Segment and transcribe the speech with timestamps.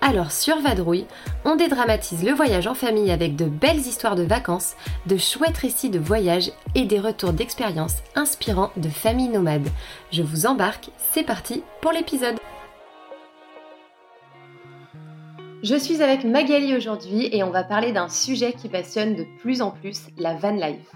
[0.00, 1.06] Alors sur Vadrouille,
[1.44, 4.74] on dédramatise le voyage en famille avec de belles histoires de vacances,
[5.06, 9.68] de chouettes récits de voyage et des retours d'expériences inspirants de familles nomades.
[10.12, 12.36] Je vous embarque, c'est parti pour l'épisode.
[15.64, 19.60] Je suis avec Magali aujourd'hui et on va parler d'un sujet qui passionne de plus
[19.60, 20.92] en plus, la van life.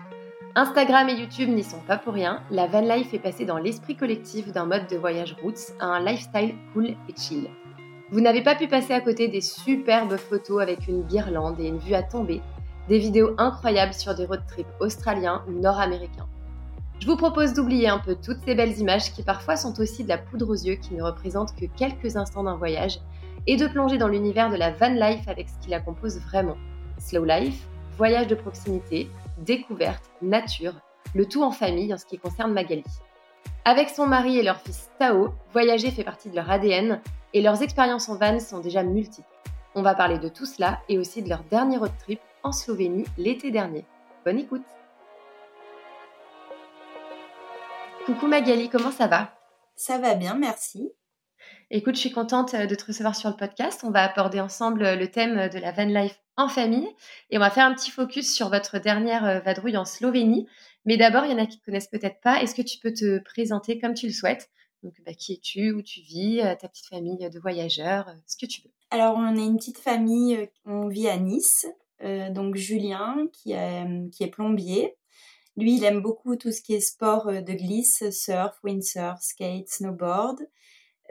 [0.55, 3.97] Instagram et YouTube n'y sont pas pour rien, la van life est passée dans l'esprit
[3.97, 7.49] collectif d'un mode de voyage roots à un lifestyle cool et chill.
[8.13, 11.79] Vous n'avez pas pu passer à côté des superbes photos avec une guirlande et une
[11.79, 12.43] vue à tomber,
[12.91, 16.29] des vidéos incroyables sur des road trips australiens ou nord-américains.
[17.01, 20.11] Je vous propose d'oublier un peu toutes ces belles images qui parfois sont aussi de
[20.11, 22.99] la poudre aux yeux qui ne représentent que quelques instants d'un voyage
[23.47, 26.59] et de plonger dans l'univers de la van life avec ce qui la compose vraiment.
[26.99, 29.09] Slow life, voyage de proximité,
[29.39, 30.75] découverte, nature,
[31.15, 32.85] le tout en famille en ce qui concerne Magali.
[33.65, 37.01] Avec son mari et leur fils Tao, voyager fait partie de leur ADN
[37.35, 39.29] et leurs expériences en van sont déjà multiples.
[39.75, 43.07] On va parler de tout cela et aussi de leur dernier road trip en Slovénie
[43.17, 43.85] l'été dernier.
[44.25, 44.65] Bonne écoute
[48.05, 49.33] Coucou Magali, comment ça va?
[49.77, 50.91] Ça va bien, merci.
[51.71, 53.83] Écoute, je suis contente de te recevoir sur le podcast.
[53.85, 56.89] On va aborder ensemble le thème de la van life en famille
[57.31, 60.47] et on va faire un petit focus sur votre dernière vadrouille en Slovénie.
[60.85, 62.43] Mais d'abord, il y en a qui ne connaissent peut-être pas.
[62.43, 64.51] Est-ce que tu peux te présenter comme tu le souhaites?
[64.83, 68.37] Donc, bah, qui es-tu, où tu vis, euh, ta petite famille de voyageurs, euh, ce
[68.37, 68.71] que tu veux.
[68.91, 71.67] Alors, on est une petite famille, euh, on vit à Nice.
[72.31, 74.97] donc, Julien, qui est plombier.
[75.57, 80.41] Lui, il aime beaucoup tout ce qui est sport de glisse, surf, windsurf, skate, snowboard.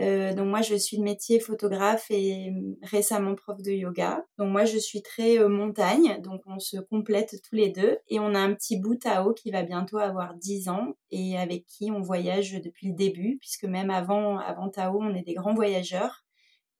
[0.01, 4.25] Euh, donc moi, je suis de métier photographe et hum, récemment prof de yoga.
[4.37, 7.97] Donc moi, je suis très euh, montagne, donc on se complète tous les deux.
[8.07, 11.65] Et on a un petit bout Tao qui va bientôt avoir 10 ans et avec
[11.67, 15.53] qui on voyage depuis le début, puisque même avant, avant Tao, on est des grands
[15.53, 16.25] voyageurs.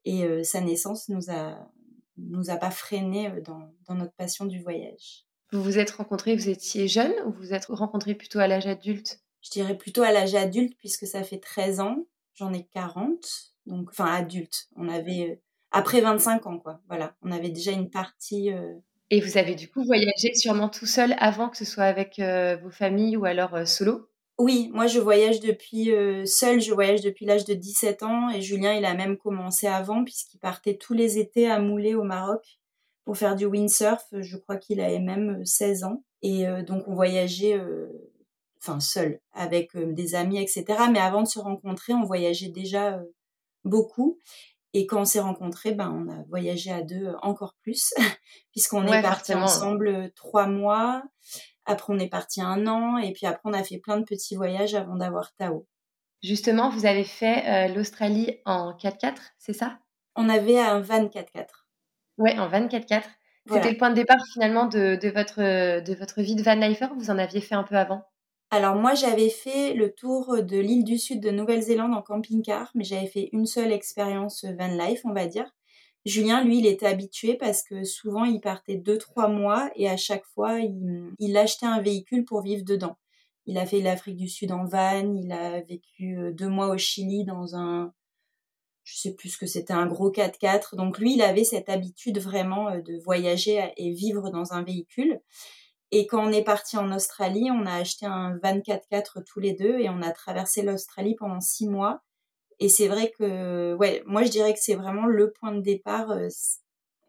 [0.04, 1.60] Et euh, sa naissance nous a,
[2.18, 5.26] nous a pas freiné dans, dans notre passion du voyage.
[5.52, 8.68] Vous vous êtes rencontrés, vous étiez jeune ou vous vous êtes rencontrés plutôt à l'âge
[8.68, 9.20] adulte?
[9.42, 12.06] Je dirais plutôt à l'âge adulte puisque ça fait 13 ans
[12.36, 13.26] j'en ai 40,
[13.66, 14.68] donc enfin adulte.
[14.76, 16.82] On avait euh, après 25 ans quoi.
[16.88, 18.52] Voilà, on avait déjà une partie.
[18.52, 18.76] Euh
[19.10, 22.58] Et vous avez du coup voyagé sûrement tout seul avant que ce soit avec euh,
[22.58, 24.08] vos familles ou alors solo?
[24.38, 25.92] Oui, moi je voyage depuis
[26.26, 30.04] seul, je voyage depuis l'âge de 17 ans et Julien il a même commencé avant
[30.04, 32.60] puisqu'il partait tous les étés à Moulet au Maroc
[33.06, 34.04] pour faire du windsurf.
[34.12, 37.62] Je crois qu'il avait même 16 ans et donc on voyageait
[38.62, 40.66] enfin seul, avec des amis, etc.
[40.92, 43.00] Mais avant de se rencontrer, on voyageait déjà
[43.64, 44.18] beaucoup.
[44.74, 47.94] Et quand on s'est rencontrés, ben, on a voyagé à deux encore plus,
[48.52, 51.04] puisqu'on est partis ensemble trois mois.
[51.66, 52.98] Après, on est parti un an.
[52.98, 55.68] Et puis après, on a fait plein de petits voyages avant d'avoir Tao.
[56.24, 59.80] Justement, vous avez fait l'Australie en 4x4, c'est ça?
[60.16, 61.48] On avait un van 4x4.
[62.18, 63.04] Ouais, en van 4x4.
[63.50, 65.42] C'était le point de départ finalement de, de, votre,
[65.82, 66.88] de votre vie de van lifer?
[66.92, 68.06] Ou vous en aviez fait un peu avant?
[68.54, 72.84] Alors moi, j'avais fait le tour de l'île du Sud de Nouvelle-Zélande en camping-car, mais
[72.84, 75.50] j'avais fait une seule expérience van life, on va dire.
[76.04, 79.96] Julien, lui, il était habitué parce que souvent, il partait deux, trois mois et à
[79.96, 82.98] chaque fois, il, achetait un véhicule pour vivre dedans.
[83.46, 86.78] Il a fait l'Afrique du Sud en van, il a vécu euh, deux mois au
[86.78, 87.94] Chili dans un,
[88.84, 90.76] je sais plus ce que c'était, un gros 4x4.
[90.76, 95.22] Donc lui, il avait cette habitude vraiment euh, de voyager et vivre dans un véhicule.
[95.92, 99.78] Et quand on est parti en Australie, on a acheté un 24-4 tous les deux
[99.80, 102.02] et on a traversé l'Australie pendant six mois.
[102.60, 106.12] Et c'est vrai que, ouais, moi je dirais que c'est vraiment le point de départ.
[106.12, 106.30] Euh,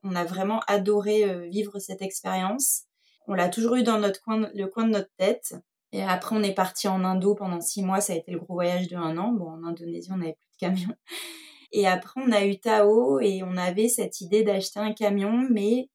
[0.02, 2.84] on a vraiment adoré euh, vivre cette expérience.
[3.28, 5.54] On l'a toujours eu dans notre coin, le coin de notre tête.
[5.92, 8.00] Et après, on est parti en Indo pendant six mois.
[8.00, 9.30] Ça a été le gros voyage de un an.
[9.30, 10.96] Bon, en Indonésie, on n'avait plus de camion.
[11.72, 15.88] Et après, on a eu Tao et on avait cette idée d'acheter un camion, mais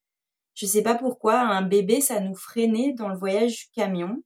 [0.57, 4.24] je sais pas pourquoi, un bébé, ça nous freinait dans le voyage camion.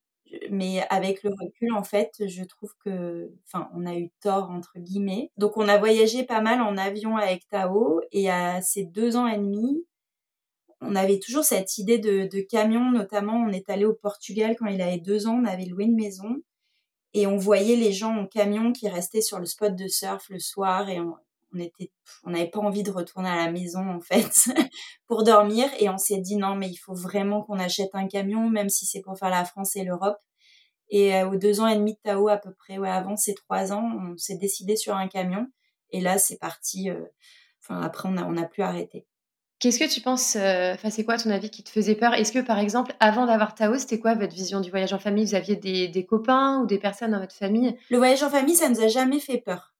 [0.49, 4.79] Mais avec le recul, en fait, je trouve que, enfin, on a eu tort, entre
[4.79, 5.29] guillemets.
[5.35, 7.99] Donc, on a voyagé pas mal en avion avec Tao.
[8.13, 9.85] Et à ces deux ans et demi,
[10.79, 12.91] on avait toujours cette idée de, camion.
[12.91, 15.37] Notamment, on est allé au Portugal quand il avait deux ans.
[15.43, 16.37] On avait loué une maison.
[17.13, 20.39] Et on voyait les gens en camion qui restaient sur le spot de surf le
[20.39, 20.89] soir.
[20.89, 21.17] Et on
[21.59, 21.91] était,
[22.23, 24.31] on n'avait pas envie de retourner à la maison en fait
[25.07, 28.49] pour dormir et on s'est dit non mais il faut vraiment qu'on achète un camion
[28.49, 30.17] même si c'est pour faire la France et l'Europe.
[30.89, 33.33] Et euh, aux deux ans et demi de Tao à peu près, ouais, avant ces
[33.33, 35.47] trois ans, on s'est décidé sur un camion
[35.91, 36.89] et là c'est parti.
[36.89, 37.05] Euh,
[37.63, 39.05] enfin après on a on a plus arrêté.
[39.61, 42.15] Qu'est-ce que tu penses, euh, enfin c'est quoi ton avis qui te faisait peur?
[42.15, 45.23] Est-ce que par exemple, avant d'avoir Tao, c'était quoi votre vision du voyage en famille?
[45.23, 47.77] Vous aviez des, des, copains ou des personnes dans votre famille?
[47.91, 49.70] Le voyage en famille, ça nous a jamais fait peur.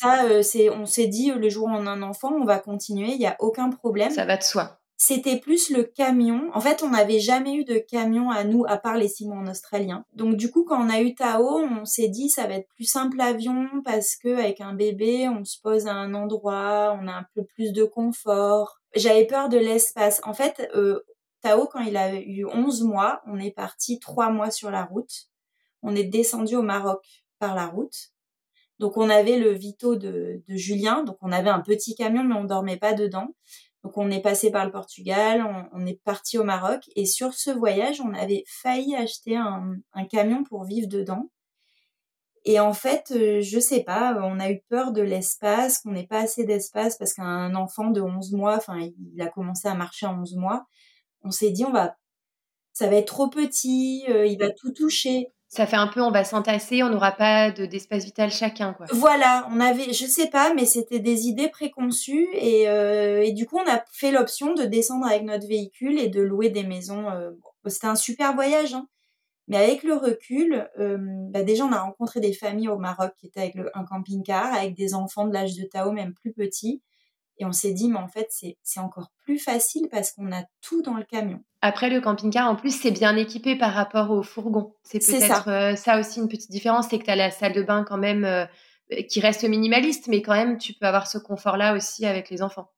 [0.00, 2.60] Ça, euh, c'est, on s'est dit le jour où on a un enfant, on va
[2.60, 4.12] continuer, il n'y a aucun problème.
[4.12, 4.78] Ça va de soi.
[4.96, 6.50] C'était plus le camion.
[6.54, 9.48] En fait, on n'avait jamais eu de camion à nous, à part les mois en
[9.48, 10.04] australien.
[10.14, 12.84] Donc, du coup, quand on a eu Tao, on s'est dit, ça va être plus
[12.84, 17.12] simple l'avion parce que avec un bébé, on se pose à un endroit, on a
[17.12, 18.78] un peu plus de confort.
[18.94, 20.20] J'avais peur de l'espace.
[20.22, 21.00] En fait, euh,
[21.42, 25.26] Tao, quand il a eu 11 mois, on est parti trois mois sur la route.
[25.82, 27.04] On est descendu au Maroc
[27.40, 28.12] par la route.
[28.78, 31.02] Donc, on avait le Vito de, Julien.
[31.04, 33.34] Donc, on avait un petit camion, mais on dormait pas dedans.
[33.84, 37.50] Donc on est passé par le Portugal, on, est parti au Maroc et sur ce
[37.50, 39.78] voyage, on avait failli acheter un,
[40.10, 41.30] camion pour vivre dedans.
[42.44, 46.06] Et en fait, euh, je sais pas, on a eu peur de l'espace, qu'on n'ait
[46.06, 50.06] pas assez d'espace parce qu'un enfant de 11 mois, enfin, il a commencé à marcher
[50.06, 50.66] à 11 mois.
[51.22, 51.96] On s'est dit, on va,
[52.72, 56.10] ça va être trop petit, euh, il va tout toucher ça fait un peu on
[56.10, 58.86] va s'entasser, on n'aura pas d'espace vital chacun quoi.
[58.92, 63.46] Voilà, on avait je sais pas mais c'était des idées préconçues et, euh, et du
[63.46, 67.08] coup on a fait l'option de descendre avec notre véhicule et de louer des maisons
[67.10, 67.30] euh,
[67.66, 68.86] c'était un super voyage hein.
[69.50, 73.26] Mais avec le recul, euh, bah déjà on a rencontré des familles au Maroc qui
[73.26, 76.82] étaient avec un camping-car avec des enfants de l'âge de Tao même plus petits
[77.38, 78.28] et on s'est dit, mais en fait,
[78.62, 81.42] c'est encore plus facile parce qu'on a tout dans le camion.
[81.60, 84.74] Après, le camping-car, en plus, c'est bien équipé par rapport au fourgon.
[84.82, 85.98] C'est peut-être euh, ça.
[85.98, 88.46] aussi une petite différence, c'est que tu as la salle de bain quand même euh,
[89.08, 92.70] qui reste minimaliste, mais quand même, tu peux avoir ce confort-là aussi avec les enfants.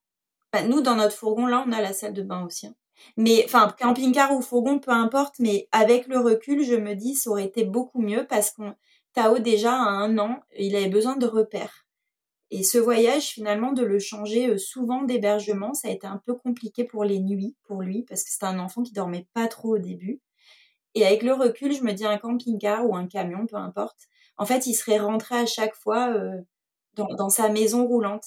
[0.52, 2.66] Bah, nous, dans notre fourgon, là, on a la salle de bain aussi.
[2.66, 2.74] Hein.
[3.16, 7.30] Mais, enfin, camping-car ou fourgon, peu importe, mais avec le recul, je me dis, ça
[7.30, 8.74] aurait été beaucoup mieux parce qu'on,
[9.14, 11.86] Tao, déjà, à un an, il avait besoin de repères.
[12.50, 16.34] Et ce voyage, finalement, de le changer euh, souvent d'hébergement, ça a été un peu
[16.34, 19.76] compliqué pour les nuits, pour lui, parce que c'était un enfant qui dormait pas trop
[19.76, 20.20] au début.
[20.94, 24.08] Et avec le recul, je me dis un camping-car ou un camion, peu importe.
[24.36, 26.40] En fait, il serait rentré à chaque fois euh,
[26.94, 28.24] dans, sa maison roulante.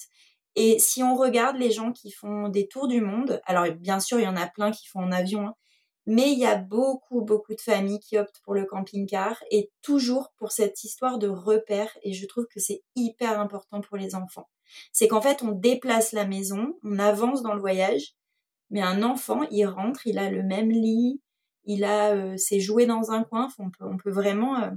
[0.56, 4.20] Et si on regarde les gens qui font des tours du monde, alors bien sûr,
[4.20, 5.54] il y en a plein qui font en avion, hein,
[6.06, 10.32] mais il y a beaucoup, beaucoup de familles qui optent pour le camping-car et toujours
[10.36, 11.90] pour cette histoire de repère.
[12.02, 14.48] Et je trouve que c'est hyper important pour les enfants.
[14.92, 18.14] C'est qu'en fait, on déplace la maison, on avance dans le voyage,
[18.70, 21.20] mais un enfant, il rentre, il a le même lit,
[21.64, 23.48] il a euh, ses jouets dans un coin.
[23.58, 24.70] On peut, on peut vraiment euh,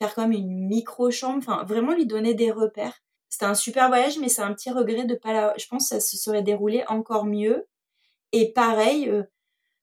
[0.00, 3.00] faire comme une micro-chambre, enfin, vraiment lui donner des repères.
[3.28, 5.54] C'était un super voyage, mais c'est un petit regret de pas la...
[5.56, 7.66] Je pense que ça se serait déroulé encore mieux.
[8.32, 9.24] Et pareil, euh,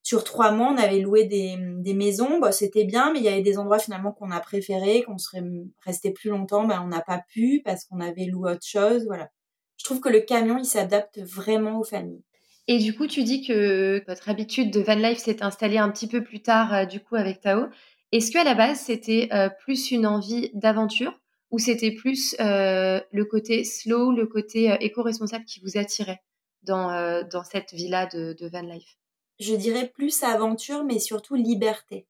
[0.03, 2.39] sur trois mois, on avait loué des, des maisons.
[2.51, 5.43] C'était bien, mais il y avait des endroits finalement qu'on a préférés, qu'on serait
[5.85, 6.65] resté plus longtemps.
[6.65, 9.05] Bah, on n'a pas pu parce qu'on avait loué autre chose.
[9.05, 9.29] Voilà.
[9.77, 12.23] Je trouve que le camion, il s'adapte vraiment aux familles.
[12.67, 16.07] Et du coup, tu dis que votre habitude de van life s'est installée un petit
[16.07, 17.65] peu plus tard, euh, du coup, avec Tao.
[18.11, 21.19] Est-ce qu'à la base, c'était euh, plus une envie d'aventure
[21.49, 26.21] ou c'était plus euh, le côté slow, le côté éco-responsable qui vous attirait
[26.63, 28.97] dans, dans cette villa de, de van life?
[29.41, 32.07] Je dirais plus aventure, mais surtout liberté.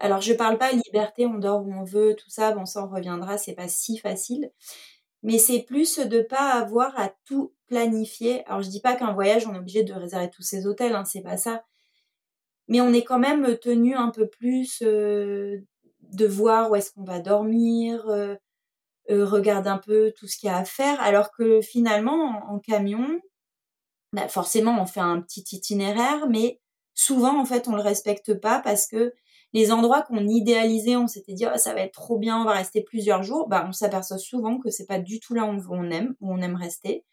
[0.00, 2.88] Alors, je parle pas liberté, on dort où on veut, tout ça, bon, ça, on
[2.88, 4.50] reviendra, c'est pas si facile.
[5.22, 8.44] Mais c'est plus de pas avoir à tout planifier.
[8.46, 11.04] Alors, je dis pas qu'un voyage, on est obligé de réserver tous ces hôtels, hein,
[11.04, 11.64] c'est pas ça.
[12.68, 15.58] Mais on est quand même tenu un peu plus euh,
[16.02, 18.36] de voir où est-ce qu'on va dormir, euh,
[19.10, 21.00] euh, regarder un peu tout ce qu'il y a à faire.
[21.00, 23.20] Alors que finalement, en camion,
[24.12, 26.60] bah, forcément on fait un petit itinéraire, mais
[26.94, 29.12] souvent en fait on le respecte pas parce que
[29.54, 32.52] les endroits qu'on idéalisait, on s'était dit oh, ça va être trop bien, on va
[32.52, 35.90] rester plusieurs jours, bah on s'aperçoit souvent que c'est pas du tout là où on
[35.90, 37.04] aime, où on aime rester.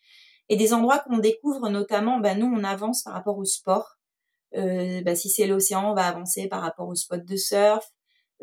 [0.49, 3.97] Et des endroits qu'on découvre notamment, bah nous on avance par rapport au sport.
[4.55, 7.85] Euh, bah, si c'est l'océan, on va avancer par rapport au spot de surf.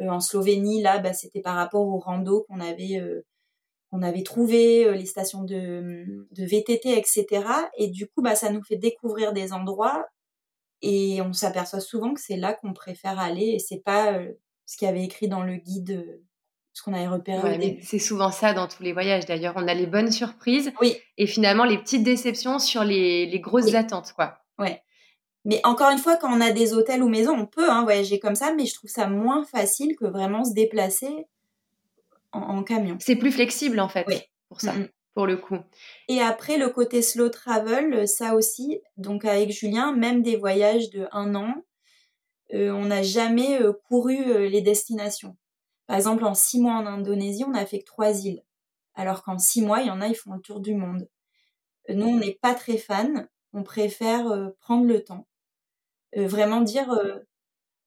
[0.00, 3.24] Euh, en Slovénie, là, bah, c'était par rapport au rando qu'on avait euh,
[3.92, 7.26] on avait trouvé euh, les stations de, de, VTT, etc.
[7.76, 10.06] Et du coup, bah, ça nous fait découvrir des endroits
[10.80, 14.32] et on s'aperçoit souvent que c'est là qu'on préfère aller et c'est pas euh,
[14.66, 16.24] ce qu'il y avait écrit dans le guide, euh,
[16.72, 17.78] ce qu'on avait repéré.
[17.82, 19.26] c'est souvent ça dans tous les voyages.
[19.26, 20.96] D'ailleurs, on a les bonnes surprises oui.
[21.18, 24.38] et finalement les petites déceptions sur les, les grosses attentes, quoi.
[24.58, 24.82] Ouais.
[25.44, 28.18] Mais encore une fois, quand on a des hôtels ou maisons, on peut hein, voyager
[28.18, 31.26] comme ça, mais je trouve ça moins facile que vraiment se déplacer
[32.32, 32.96] en, camion.
[33.00, 34.06] C'est plus flexible en fait
[34.48, 34.74] pour ça.
[35.14, 35.58] pour le coup.
[36.08, 41.06] Et après, le côté slow travel, ça aussi, donc avec Julien, même des voyages de
[41.12, 41.54] un an,
[42.54, 45.36] euh, on n'a jamais euh, couru euh, les destinations.
[45.86, 48.42] Par exemple, en six mois en Indonésie, on n'a fait que trois îles.
[48.94, 51.08] Alors qu'en six mois, il y en a, ils font le tour du monde.
[51.88, 53.26] Nous, on n'est pas très fans.
[53.54, 55.26] On préfère prendre le temps.
[56.14, 56.94] vraiment dire,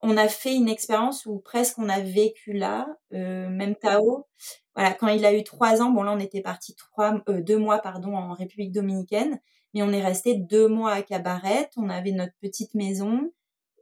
[0.06, 2.88] on a fait une expérience où presque on a vécu là.
[3.12, 4.28] même Tao,
[4.76, 7.80] voilà, quand il a eu trois ans, bon là, on était parti trois, deux mois,
[7.80, 9.40] pardon, en République dominicaine,
[9.74, 11.70] mais on est resté deux mois à Cabaret.
[11.78, 13.32] On avait notre petite maison.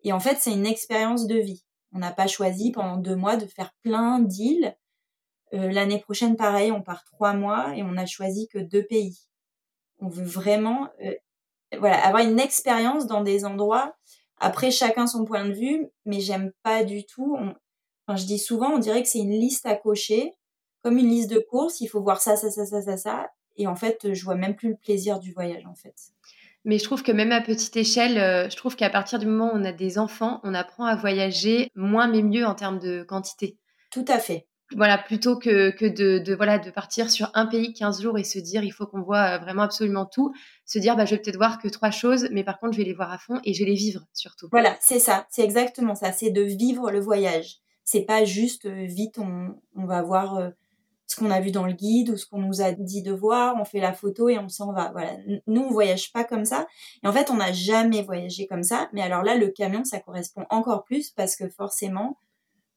[0.03, 1.63] Et en fait, c'est une expérience de vie.
[1.93, 4.75] On n'a pas choisi pendant deux mois de faire plein d'îles.
[5.53, 9.19] Euh, L'année prochaine, pareil, on part trois mois et on a choisi que deux pays.
[9.99, 11.13] On veut vraiment euh,
[11.77, 13.95] voilà, avoir une expérience dans des endroits.
[14.43, 17.37] Après, chacun son point de vue, mais j'aime pas du tout.
[18.05, 20.33] Enfin, je dis souvent, on dirait que c'est une liste à cocher,
[20.83, 21.79] comme une liste de courses.
[21.79, 23.31] Il faut voir ça, ça, ça, ça, ça, ça.
[23.55, 25.95] Et en fait, je vois même plus le plaisir du voyage, en fait.
[26.65, 29.53] Mais je trouve que même à petite échelle, euh, je trouve qu'à partir du moment
[29.53, 33.03] où on a des enfants, on apprend à voyager moins mais mieux en termes de
[33.03, 33.57] quantité.
[33.91, 34.47] Tout à fait.
[34.75, 38.39] Voilà, plutôt que, que de, voilà, de partir sur un pays 15 jours et se
[38.39, 40.33] dire il faut qu'on voit euh, vraiment absolument tout,
[40.65, 42.83] se dire bah, je vais peut-être voir que trois choses, mais par contre je vais
[42.83, 44.47] les voir à fond et je vais les vivre surtout.
[44.51, 47.57] Voilà, c'est ça, c'est exactement ça, c'est de vivre le voyage.
[47.83, 50.53] C'est pas juste euh, vite on, on va voir
[51.13, 53.55] ce qu'on a vu dans le guide ou ce qu'on nous a dit de voir,
[53.59, 54.91] on fait la photo et on s'en va.
[54.91, 55.11] Voilà.
[55.47, 56.67] Nous, on voyage pas comme ça.
[57.03, 58.89] Et en fait, on n'a jamais voyagé comme ça.
[58.93, 62.17] Mais alors là, le camion, ça correspond encore plus parce que forcément,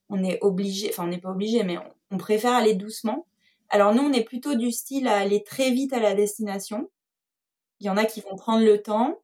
[0.09, 1.77] on est obligé, enfin, on n'est pas obligé, mais
[2.11, 3.27] on, préfère aller doucement.
[3.69, 6.89] Alors nous, on est plutôt du style à aller très vite à la destination.
[7.79, 9.19] Il y en a qui vont prendre le temps.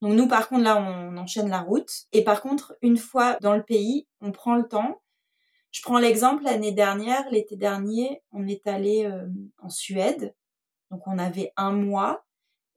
[0.00, 1.90] Donc nous, par contre, là, on enchaîne la route.
[2.12, 5.00] Et par contre, une fois dans le pays, on prend le temps
[5.74, 9.26] je prends l'exemple l'année dernière, l'été dernier, on est allé euh,
[9.58, 10.32] en Suède.
[10.92, 12.24] Donc on avait un mois.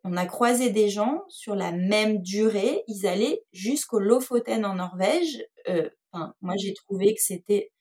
[0.03, 2.83] On a croisé des gens sur la même durée.
[2.87, 5.45] Ils allaient jusqu'au Lofoten en Norvège.
[5.69, 5.87] Euh,
[6.41, 7.71] moi j'ai trouvé que c'était.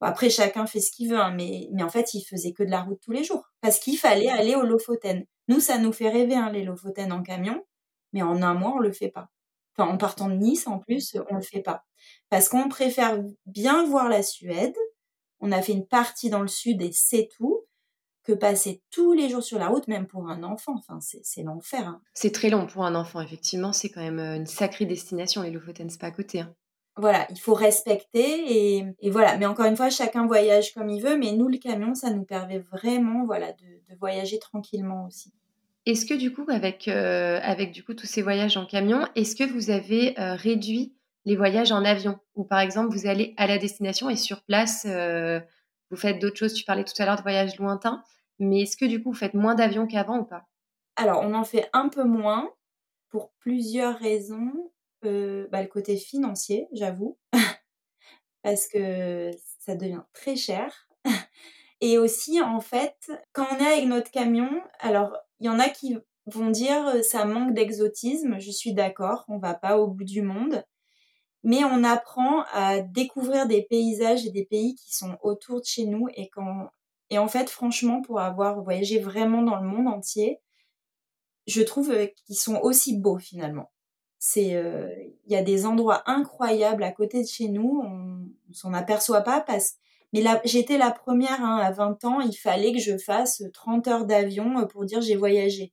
[0.00, 2.82] après chacun fait ce qu'il veut, hein, mais en fait ils faisaient que de la
[2.82, 5.24] route tous les jours parce qu'il fallait aller au Lofoten.
[5.48, 7.64] Nous ça nous fait rêver hein, les Lofoten en camion,
[8.12, 9.28] mais en un mois on le fait pas.
[9.76, 11.84] Enfin en partant de Nice en plus on le fait pas
[12.28, 14.76] parce qu'on préfère bien voir la Suède.
[15.40, 17.64] On a fait une partie dans le sud et c'est tout
[18.22, 20.74] que passer tous les jours sur la route, même pour un enfant.
[20.76, 21.86] Enfin, c'est l'enfer.
[21.86, 22.02] Hein.
[22.12, 23.72] C'est très long pour un enfant, effectivement.
[23.72, 26.42] C'est quand même euh, une sacrée destination, les Lofoten, c'est pas à côté.
[27.00, 29.36] Voilà, il faut respecter et, voilà.
[29.36, 31.16] Mais encore une fois, chacun voyage comme il veut.
[31.16, 35.32] Mais nous, le camion, ça nous permet vraiment, voilà, de, voyager tranquillement aussi.
[35.86, 39.34] Est-ce que du coup, avec, euh, avec du coup tous ces voyages en camion, est-ce
[39.34, 43.46] que vous avez euh, réduit les voyages en avion, où par exemple vous allez à
[43.46, 45.40] la destination et sur place, euh,
[45.90, 46.54] vous faites d'autres choses.
[46.54, 48.02] Tu parlais tout à l'heure de voyages lointains,
[48.38, 50.46] mais est-ce que du coup vous faites moins d'avions qu'avant ou pas?
[50.96, 52.50] Alors on en fait un peu moins
[53.08, 54.70] pour plusieurs raisons.
[55.04, 57.18] Euh, bah, le côté financier, j'avoue,
[58.42, 60.88] parce que ça devient très cher.
[61.80, 65.68] Et aussi, en fait, quand on est avec notre camion, alors il y en a
[65.70, 68.38] qui vont dire euh, ça manque d'exotisme.
[68.38, 70.64] Je suis d'accord, on va pas au bout du monde
[71.42, 75.86] mais on apprend à découvrir des paysages et des pays qui sont autour de chez
[75.86, 76.68] nous et quand
[77.10, 80.40] et en fait franchement pour avoir voyagé vraiment dans le monde entier
[81.46, 83.70] je trouve euh, qu'ils sont aussi beaux finalement
[84.20, 84.88] c'est euh,
[85.26, 89.40] il y a des endroits incroyables à côté de chez nous on, s'en aperçoit pas
[89.40, 89.76] parce
[90.12, 93.88] mais là j'étais la première hein, à 20 ans il fallait que je fasse 30
[93.88, 95.72] heures d'avion pour dire j'ai voyagé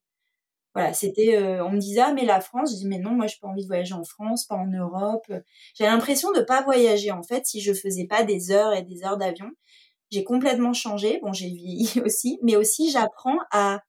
[0.77, 3.25] voilà, c'était, euh, on me disait, ah, mais la France, je dis, mais non, moi,
[3.25, 5.25] j'ai pas envie de voyager en France, pas en Europe.
[5.73, 9.03] J'ai l'impression de pas voyager, en fait, si je faisais pas des heures et des
[9.03, 9.49] heures d'avion.
[10.11, 11.19] J'ai complètement changé.
[11.23, 13.81] Bon, j'ai vieilli aussi, mais aussi, j'apprends à,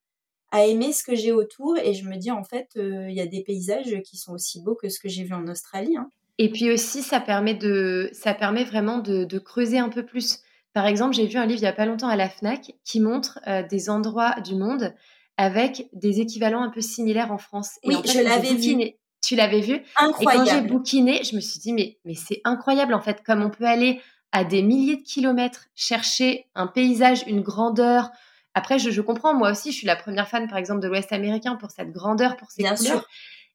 [0.50, 3.20] à aimer ce que j'ai autour et je me dis, en fait, euh, il y
[3.20, 5.96] a des paysages qui sont aussi beaux que ce que j'ai vu en Australie.
[5.96, 6.10] Hein.
[6.38, 10.40] Et puis aussi, ça permet, de, ça permet vraiment de, de creuser un peu plus.
[10.72, 13.00] Par exemple, j'ai vu un livre il y a pas longtemps à la FNAC qui
[13.00, 14.94] montre euh, des endroits du monde
[15.36, 17.78] avec des équivalents un peu similaires en France.
[17.84, 18.92] oui, je l'avais vu.
[19.20, 19.82] Tu l'avais vu?
[19.96, 20.46] Incroyable.
[20.46, 23.42] Et quand j'ai bouquiné, je me suis dit, mais, mais c'est incroyable en fait, comme
[23.42, 24.00] on peut aller
[24.30, 28.10] à des milliers de kilomètres chercher un paysage, une grandeur.
[28.58, 31.12] Après, je, je comprends, moi aussi, je suis la première fan, par exemple, de l'Ouest
[31.12, 33.02] américain pour cette grandeur, pour ses Bien couleurs.
[33.02, 33.08] Sûr.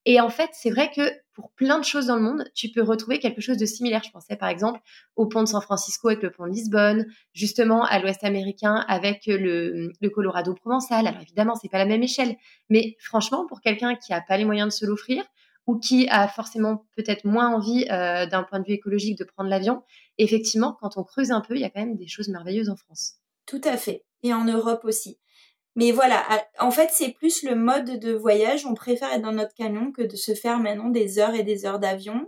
[0.05, 2.81] Et en fait, c'est vrai que pour plein de choses dans le monde, tu peux
[2.81, 4.01] retrouver quelque chose de similaire.
[4.01, 4.79] Je pensais par exemple
[5.17, 9.25] au pont de San Francisco avec le pont de Lisbonne, justement à l'Ouest américain avec
[9.25, 11.05] le, le Colorado provençal.
[11.05, 12.37] Alors évidemment, c'est pas la même échelle,
[12.69, 15.21] mais franchement, pour quelqu'un qui a pas les moyens de se l'offrir
[15.67, 19.49] ou qui a forcément peut-être moins envie euh, d'un point de vue écologique de prendre
[19.49, 19.83] l'avion,
[20.17, 22.75] effectivement, quand on creuse un peu, il y a quand même des choses merveilleuses en
[22.77, 23.15] France.
[23.45, 24.03] Tout à fait.
[24.23, 25.19] Et en Europe aussi.
[25.75, 26.23] Mais voilà,
[26.59, 28.65] en fait, c'est plus le mode de voyage.
[28.65, 31.65] On préfère être dans notre camion que de se faire maintenant des heures et des
[31.65, 32.27] heures d'avion.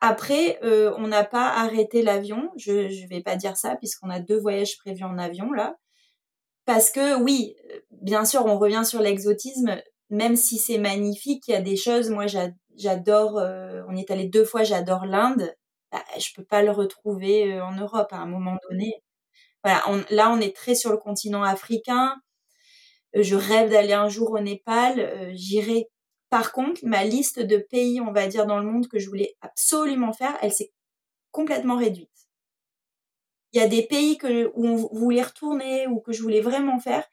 [0.00, 2.50] Après, euh, on n'a pas arrêté l'avion.
[2.56, 5.76] Je ne vais pas dire ça puisqu'on a deux voyages prévus en avion là.
[6.66, 7.56] Parce que oui,
[7.92, 9.80] bien sûr, on revient sur l'exotisme.
[10.10, 12.10] Même si c'est magnifique, il y a des choses.
[12.10, 12.26] Moi,
[12.76, 13.38] j'adore.
[13.38, 14.64] Euh, on est allé deux fois.
[14.64, 15.54] J'adore l'Inde.
[15.92, 19.02] Bah, je peux pas le retrouver euh, en Europe à un moment donné.
[19.66, 20.04] Voilà.
[20.10, 22.14] là, on est très sur le continent africain.
[23.16, 25.88] Euh, je rêve d'aller un jour au Népal, euh, j'irai.
[26.30, 29.34] Par contre, ma liste de pays, on va dire, dans le monde que je voulais
[29.40, 30.72] absolument faire, elle s'est
[31.32, 32.10] complètement réduite.
[33.52, 34.18] Il y a des pays
[34.54, 37.04] où on voulait retourner ou que je voulais vraiment faire.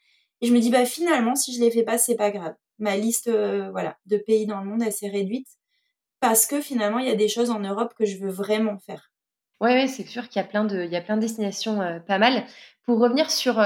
[0.41, 2.55] Et je me dis, bah, finalement, si je les fais pas, c'est pas grave.
[2.79, 5.47] Ma liste, euh, voilà, de pays dans le monde, elle s'est réduite
[6.19, 9.12] parce que finalement, il y a des choses en Europe que je veux vraiment faire.
[9.61, 12.17] Oui, c'est sûr qu'il y a plein de, il y a plein de destinations pas
[12.17, 12.45] mal.
[12.83, 13.63] Pour revenir sur,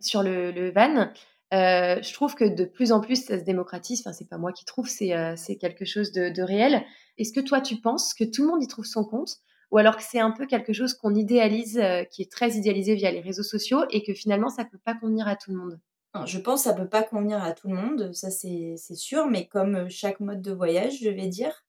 [0.00, 1.10] sur le, van,
[1.54, 4.00] euh, je trouve que de plus en plus, ça se démocratise.
[4.00, 6.84] Enfin, c'est pas moi qui trouve, c'est euh, quelque chose de, de réel.
[7.16, 9.36] Est-ce que toi, tu penses que tout le monde y trouve son compte?
[9.70, 12.94] Ou alors que c'est un peu quelque chose qu'on idéalise, euh, qui est très idéalisé
[12.94, 15.80] via les réseaux sociaux et que finalement, ça peut pas convenir à tout le monde?
[16.24, 19.46] Je pense que ça peut pas convenir à tout le monde, ça c'est sûr, mais
[19.46, 21.64] comme chaque mode de voyage, je vais dire.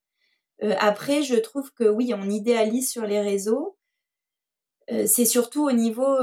[0.61, 3.77] Après, je trouve que oui, on idéalise sur les réseaux.
[4.87, 6.17] c'est surtout au niveau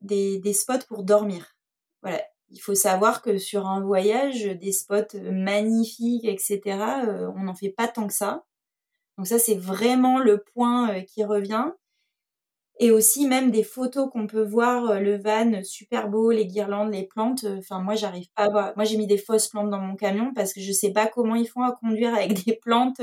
[0.00, 1.54] des, des, spots pour dormir.
[2.02, 6.60] Voilà, il faut savoir que sur un voyage, des spots magnifiques, etc.,
[7.06, 8.44] euh, on n'en fait pas tant que ça.
[9.18, 11.72] Donc ça, c'est vraiment le point euh, qui revient.
[12.78, 16.92] Et aussi même des photos qu'on peut voir, euh, le van super beau, les guirlandes,
[16.92, 17.44] les plantes.
[17.58, 18.72] Enfin, moi, j'arrive pas à voir.
[18.76, 21.34] Moi, j'ai mis des fausses plantes dans mon camion parce que je sais pas comment
[21.34, 23.00] ils font à conduire avec des plantes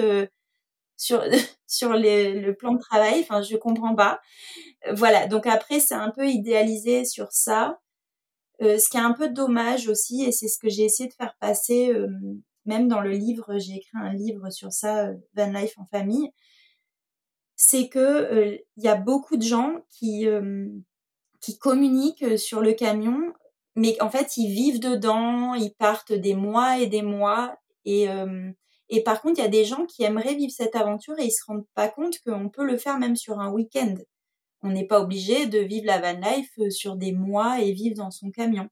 [0.97, 1.23] sur
[1.67, 3.21] sur les, le plan de travail.
[3.21, 4.21] Enfin, je comprends pas.
[4.91, 5.27] Voilà.
[5.27, 7.79] Donc après, c'est un peu idéalisé sur ça.
[8.61, 11.13] Euh, ce qui est un peu dommage aussi, et c'est ce que j'ai essayé de
[11.13, 12.07] faire passer, euh,
[12.65, 16.29] même dans le livre, j'ai écrit un livre sur ça, euh, Van Life en famille,
[17.73, 20.27] c'est que il y a beaucoup de gens qui
[21.41, 23.33] qui communiquent sur le camion,
[23.75, 27.55] mais en fait ils vivent dedans, ils partent des mois et des mois,
[27.85, 28.07] et
[28.89, 31.31] et par contre il y a des gens qui aimeraient vivre cette aventure et ils
[31.31, 33.95] se rendent pas compte qu'on peut le faire même sur un week-end.
[34.61, 37.95] On n'est pas obligé de vivre la van life euh, sur des mois et vivre
[37.97, 38.69] dans son camion.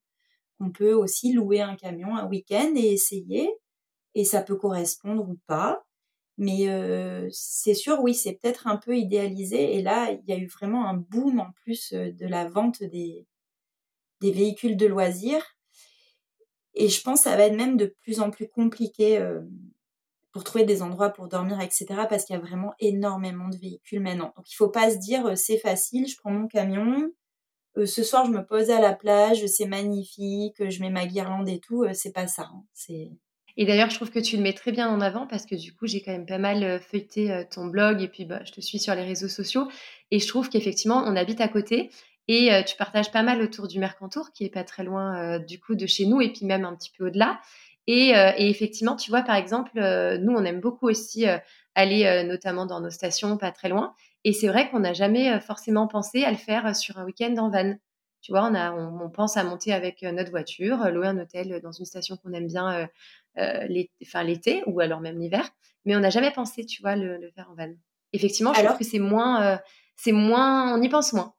[0.59, 3.49] On peut aussi louer un camion un week-end et essayer,
[4.15, 5.83] et ça peut correspondre ou pas.
[6.37, 6.67] Mais
[7.31, 9.75] c'est sûr, oui, c'est peut-être un peu idéalisé.
[9.75, 13.27] Et là, il y a eu vraiment un boom en plus de la vente des,
[14.21, 15.57] des véhicules de loisirs.
[16.73, 19.23] Et je pense que ça va être même de plus en plus compliqué
[20.31, 21.85] pour trouver des endroits pour dormir, etc.
[22.09, 24.33] Parce qu'il y a vraiment énormément de véhicules maintenant.
[24.35, 27.11] Donc il faut pas se dire c'est facile, je prends mon camion,
[27.75, 31.59] ce soir je me pose à la plage, c'est magnifique, je mets ma guirlande et
[31.59, 31.85] tout.
[31.93, 32.49] C'est pas ça.
[32.53, 32.63] Hein.
[32.73, 33.11] C'est
[33.57, 35.73] et d'ailleurs, je trouve que tu le mets très bien en avant parce que du
[35.73, 38.79] coup, j'ai quand même pas mal feuilleté ton blog et puis bah, je te suis
[38.79, 39.67] sur les réseaux sociaux.
[40.11, 41.89] Et je trouve qu'effectivement, on habite à côté
[42.27, 45.75] et tu partages pas mal autour du Mercantour qui est pas très loin du coup
[45.75, 47.39] de chez nous et puis même un petit peu au-delà.
[47.89, 51.37] Euh, et, effectivement, tu vois, par exemple, euh, nous, on aime beaucoup aussi euh,
[51.75, 53.93] aller notamment dans nos stations pas très loin.
[54.23, 57.49] Et c'est vrai qu'on n'a jamais forcément pensé à le faire sur un week-end en
[57.49, 57.75] van.
[58.21, 61.71] Tu vois, on, a, on, pense à monter avec notre voiture, louer un hôtel dans
[61.71, 62.87] une station qu'on aime bien
[63.35, 65.49] l'été ou alors même l'hiver.
[65.85, 67.73] Mais on n'a jamais pensé, tu vois, le, le, faire en van.
[68.13, 68.73] Effectivement, je alors...
[68.73, 69.59] trouve que c'est moins,
[69.95, 71.33] c'est moins, on y pense moins.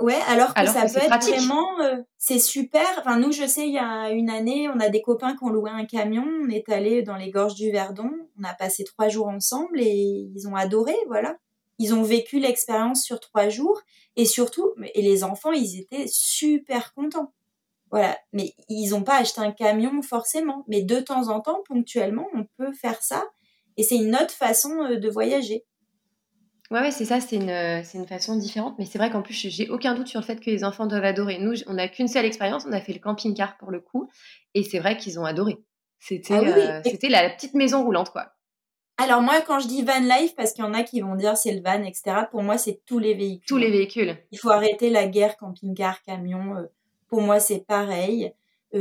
[0.00, 2.86] Ouais, alors que ça peut être vraiment, euh, c'est super.
[2.98, 5.48] Enfin, nous, je sais, il y a une année, on a des copains qui ont
[5.48, 6.24] loué un camion.
[6.24, 8.10] On est allé dans les gorges du Verdon.
[8.38, 11.36] On a passé trois jours ensemble et ils ont adoré, voilà.
[11.80, 13.80] Ils ont vécu l'expérience sur trois jours
[14.14, 17.32] et surtout, et les enfants, ils étaient super contents.
[17.90, 18.16] Voilà.
[18.32, 20.64] Mais ils n'ont pas acheté un camion forcément.
[20.68, 23.24] Mais de temps en temps, ponctuellement, on peut faire ça.
[23.76, 25.64] Et c'est une autre façon euh, de voyager.
[26.70, 28.74] Ouais, c'est ça, c'est une, euh, c'est une façon différente.
[28.78, 31.04] Mais c'est vrai qu'en plus, j'ai aucun doute sur le fait que les enfants doivent
[31.04, 31.38] adorer.
[31.38, 34.08] Nous, on n'a qu'une seule expérience, on a fait le camping-car pour le coup.
[34.54, 35.56] Et c'est vrai qu'ils ont adoré.
[35.98, 38.32] C'était ah euh, c'était la petite maison roulante, quoi.
[38.98, 41.36] Alors moi, quand je dis van life, parce qu'il y en a qui vont dire
[41.36, 42.24] c'est le van, etc.
[42.30, 43.46] Pour moi, c'est tous les véhicules.
[43.46, 44.16] Tous les véhicules.
[44.32, 46.56] Il faut arrêter la guerre camping-car, camion.
[46.56, 46.66] Euh,
[47.08, 48.32] pour moi, c'est pareil.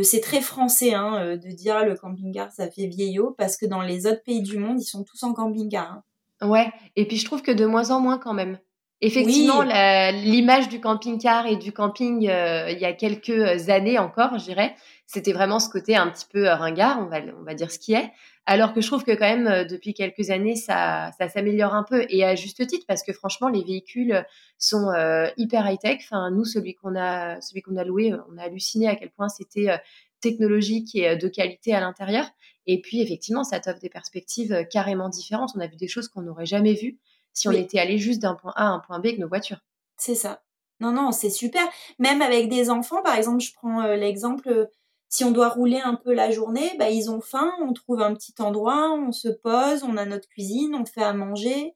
[0.04, 4.06] c'est très français hein, de dire le camping-car, ça fait vieillot, parce que dans les
[4.06, 6.04] autres pays du monde, ils sont tous en camping-car.
[6.42, 6.48] Hein.
[6.48, 8.60] Ouais, et puis je trouve que de moins en moins quand même.
[9.00, 14.46] Effectivement, l'image du camping-car et du camping euh, il y a quelques années encore, je
[14.46, 14.74] dirais,
[15.06, 17.94] c'était vraiment ce côté un petit peu ringard, on va, on va dire ce qui
[17.94, 18.12] est.
[18.48, 21.84] Alors que je trouve que quand même, euh, depuis quelques années, ça, ça s'améliore un
[21.84, 24.26] peu et à juste titre parce que franchement, les véhicules
[24.58, 26.00] sont euh, hyper high-tech.
[26.06, 29.30] Enfin, nous, celui qu'on a, celui qu'on a loué, on a halluciné à quel point
[29.30, 29.80] c'était
[30.22, 32.26] technologique et de qualité à l'intérieur.
[32.66, 35.52] Et puis, effectivement, ça t'offre des perspectives carrément différentes.
[35.56, 36.98] On a vu des choses qu'on n'aurait jamais vues
[37.38, 39.60] si on était allé juste d'un point A à un point B avec nos voitures.
[39.96, 40.42] C'est ça.
[40.80, 41.64] Non, non, c'est super.
[42.00, 44.66] Même avec des enfants, par exemple, je prends euh, l'exemple, euh,
[45.10, 48.14] si on doit rouler un peu la journée, bah, ils ont faim, on trouve un
[48.16, 51.76] petit endroit, on se pose, on a notre cuisine, on fait à manger.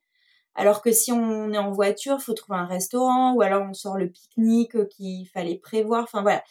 [0.56, 3.74] Alors que si on est en voiture, il faut trouver un restaurant ou alors on
[3.74, 6.04] sort le pique-nique euh, qu'il fallait prévoir.
[6.04, 6.44] Enfin voilà.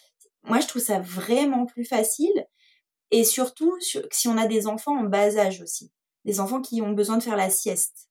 [0.43, 2.47] Moi, je trouve ça vraiment plus facile.
[3.11, 5.91] Et surtout, si on a des enfants en bas âge aussi.
[6.23, 8.10] Des enfants qui ont besoin de faire la sieste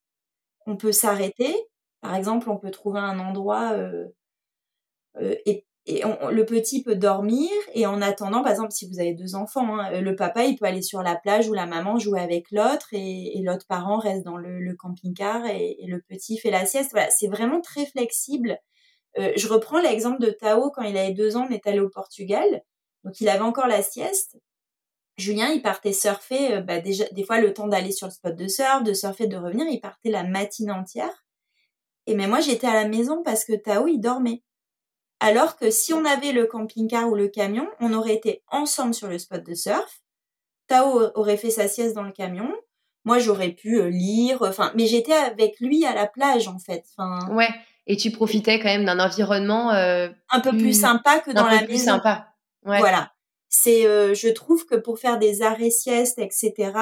[0.71, 1.55] on peut s'arrêter.
[2.01, 4.07] Par exemple, on peut trouver un endroit euh,
[5.21, 9.35] euh, et, le petit peut dormir et en attendant, par exemple, si vous avez deux
[9.35, 12.53] enfants, hein, le papa il peut aller sur la plage ou la maman jouer avec
[12.53, 16.93] l'autre et, l'autre parent reste dans le, camping-car et, le petit fait la sieste.
[16.93, 18.59] Voilà, c'est vraiment très flexible.
[19.19, 21.89] Euh, je reprends l'exemple de Tao quand il avait deux ans, on est allé au
[21.89, 22.63] Portugal,
[23.03, 24.39] donc il avait encore la sieste
[25.21, 28.35] Julien, il partait surfer, euh, bah, déjà, des fois le temps d'aller sur le spot
[28.35, 31.25] de surf, de surfer, de revenir, il partait la matinée entière.
[32.07, 34.43] Et mais moi, j'étais à la maison parce que Tao, il dormait.
[35.21, 39.07] Alors que si on avait le camping-car ou le camion, on aurait été ensemble sur
[39.07, 40.01] le spot de surf.
[40.67, 42.51] Tao aurait fait sa sieste dans le camion.
[43.05, 46.85] Moi, j'aurais pu euh, lire, enfin, mais j'étais avec lui à la plage, en fait.
[46.97, 47.49] Enfin, ouais.
[47.87, 51.63] Et tu profitais quand même d'un environnement euh, un peu plus, sympa que dans la
[51.63, 52.29] plus sympa.
[52.65, 52.79] Ouais.
[52.79, 53.11] Voilà
[53.51, 56.73] c'est, euh, je trouve que pour faire des arrêts siestes, etc.,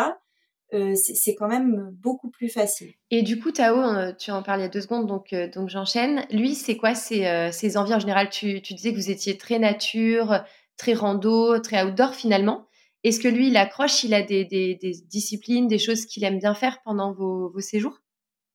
[0.74, 2.92] euh, c'est quand même beaucoup plus facile.
[3.10, 5.70] Et du coup, Tao, euh, tu en parlais il y a deux secondes, donc, donc
[5.70, 6.26] j'enchaîne.
[6.30, 8.28] Lui, c'est quoi ses, ses, envies en général?
[8.28, 10.44] Tu, tu, disais que vous étiez très nature,
[10.76, 12.66] très rando, très outdoor finalement.
[13.02, 14.04] Est-ce que lui, il accroche?
[14.04, 17.60] Il a des, des, des disciplines, des choses qu'il aime bien faire pendant vos, vos
[17.60, 18.02] séjours?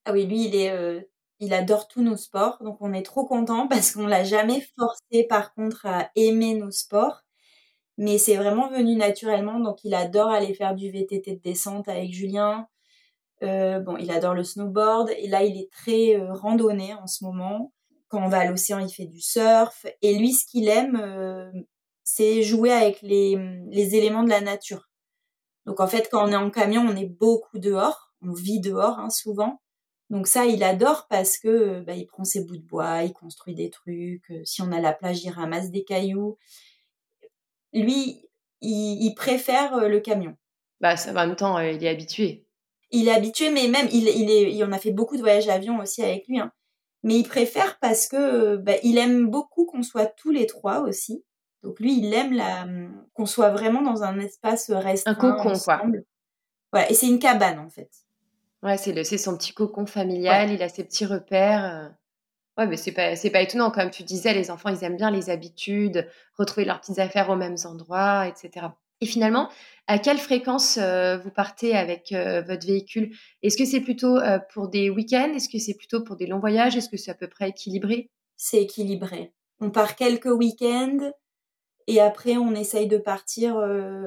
[0.05, 1.07] Ah oui, lui, il est,
[1.39, 5.23] il adore tous nos sports, donc on est trop content parce qu'on l'a jamais forcé,
[5.27, 7.22] par contre, à aimer nos sports.
[7.97, 9.59] Mais c'est vraiment venu naturellement.
[9.59, 12.67] Donc, il adore aller faire du VTT de descente avec Julien.
[13.43, 15.11] Euh, bon, il adore le snowboard.
[15.17, 17.73] Et là, il est très euh, randonnée en ce moment.
[18.07, 19.85] Quand on va à l'océan, il fait du surf.
[20.01, 21.51] Et lui, ce qu'il aime, euh,
[22.03, 23.37] c'est jouer avec les,
[23.69, 24.89] les éléments de la nature.
[25.65, 28.13] Donc, en fait, quand on est en camion, on est beaucoup dehors.
[28.21, 29.59] On vit dehors, hein, souvent.
[30.09, 33.55] Donc ça, il adore parce que bah, il prend ses bouts de bois, il construit
[33.55, 34.31] des trucs.
[34.43, 36.37] Si on a la plage, il ramasse des cailloux
[37.73, 38.29] lui,
[38.61, 40.35] il, préfère euh, le camion.
[40.79, 42.45] Bah, ça, en même temps, euh, il est habitué.
[42.91, 45.79] Il est habitué, mais même, il, il, est, il a fait beaucoup de voyages avion
[45.79, 46.39] aussi avec lui.
[46.39, 46.51] Hein.
[47.03, 51.23] Mais il préfère parce que bah, il aime beaucoup qu'on soit tous les trois aussi.
[51.63, 52.67] Donc lui, il aime la
[53.13, 55.13] qu'on soit vraiment dans un espace restreint.
[55.13, 56.05] Un cocon, ensemble.
[56.71, 56.89] quoi.
[56.89, 57.89] et c'est une cabane en fait.
[58.61, 60.51] Ouais, c'est son petit cocon familial.
[60.51, 61.93] Il a ses petits repères.
[62.57, 63.71] Ouais, mais c'est pas, pas étonnant.
[63.71, 67.35] Comme tu disais, les enfants, ils aiment bien les habitudes, retrouver leurs petites affaires aux
[67.35, 68.67] mêmes endroits, etc.
[69.01, 69.49] Et finalement,
[69.87, 73.13] à quelle fréquence euh, vous partez avec euh, votre véhicule?
[73.41, 75.33] Est-ce que c'est plutôt euh, pour des week-ends?
[75.35, 76.77] Est-ce que c'est plutôt pour des longs voyages?
[76.77, 78.11] Est-ce que c'est à peu près équilibré?
[78.37, 79.33] C'est équilibré.
[79.59, 81.11] On part quelques week-ends
[81.87, 83.55] et après on essaye de partir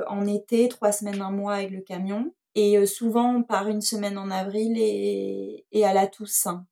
[0.09, 2.33] en été, trois semaines, un mois avec le camion.
[2.55, 6.67] Et souvent on part une semaine en avril et à la Toussaint.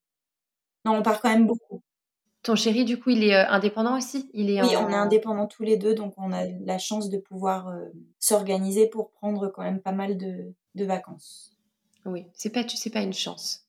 [0.85, 1.83] Non, on part quand même beaucoup.
[2.45, 4.29] Ton chéri, du coup, il est euh, indépendant aussi?
[4.35, 7.17] Il est Oui, on est indépendants tous les deux, donc on a la chance de
[7.17, 7.87] pouvoir euh,
[8.19, 11.53] s'organiser pour prendre quand même pas mal de, vacances.
[12.05, 13.63] Oui, c'est pas, tu sais pas une chance.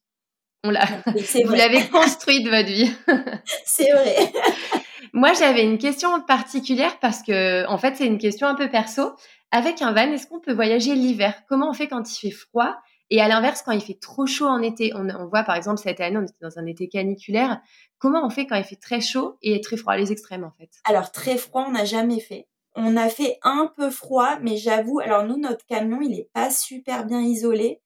[0.66, 0.86] On l'a,
[1.46, 2.92] vous l'avez construite votre vie.
[3.66, 4.34] c'est vrai.
[5.14, 9.16] Moi, j'avais une question particulière parce que, en fait, c'est une question un peu perso.
[9.52, 11.44] Avec un van, est-ce qu'on peut voyager l'hiver?
[11.48, 12.76] Comment on fait quand il fait froid?
[13.10, 16.00] Et à l'inverse, quand il fait trop chaud en été, on, voit par exemple cette
[16.00, 17.62] année, on était dans un été caniculaire.
[18.00, 20.70] Comment on fait quand il fait très chaud et très froid, les extrêmes en fait?
[20.86, 22.48] Alors très froid, on n'a jamais fait.
[22.76, 26.50] On a fait un peu froid, mais j'avoue, alors nous, notre camion, il n'est pas
[26.50, 27.82] super bien isolé.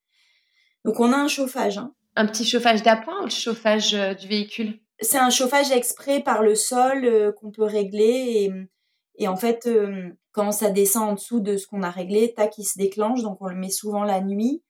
[0.86, 1.78] Donc on a un chauffage.
[1.78, 1.94] Hein.
[2.16, 4.80] Un petit chauffage d'appoint ou le chauffage euh, du véhicule?
[5.02, 8.50] C'est un chauffage exprès par le sol euh, qu'on peut régler.
[8.50, 8.52] Et,
[9.24, 12.58] et en fait, euh, quand ça descend en dessous de ce qu'on a réglé, tac,
[12.58, 13.22] il se déclenche.
[13.22, 14.64] Donc on le met souvent la nuit.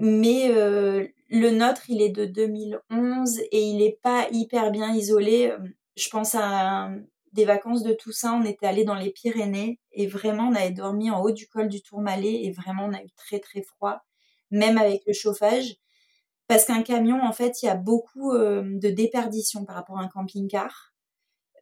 [0.00, 5.52] Mais euh, le nôtre, il est de 2011 et il n'est pas hyper bien isolé.
[5.96, 6.90] Je pense à
[7.32, 11.10] des vacances de Toussaint, on était allé dans les Pyrénées et vraiment on avait dormi
[11.10, 14.00] en haut du col du Tourmalet et vraiment on a eu très très froid,
[14.50, 15.74] même avec le chauffage.
[16.46, 20.08] Parce qu'un camion, en fait, il y a beaucoup de déperdition par rapport à un
[20.08, 20.94] camping-car.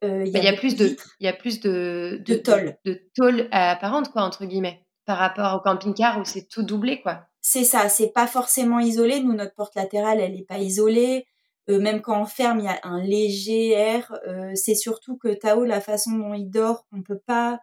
[0.02, 2.76] il y, a plus de, il y a plus de, de, tôle.
[2.84, 7.26] De, tôle apparente, quoi, entre guillemets, par rapport au camping-car où c'est tout doublé, quoi.
[7.48, 9.20] C'est ça, c'est pas forcément isolé.
[9.20, 11.26] Nous, notre porte latérale, elle n'est pas isolée.
[11.68, 14.12] même quand on ferme, il y a un léger air.
[14.56, 17.60] c'est surtout que Tao, la façon dont il dort, on peut pas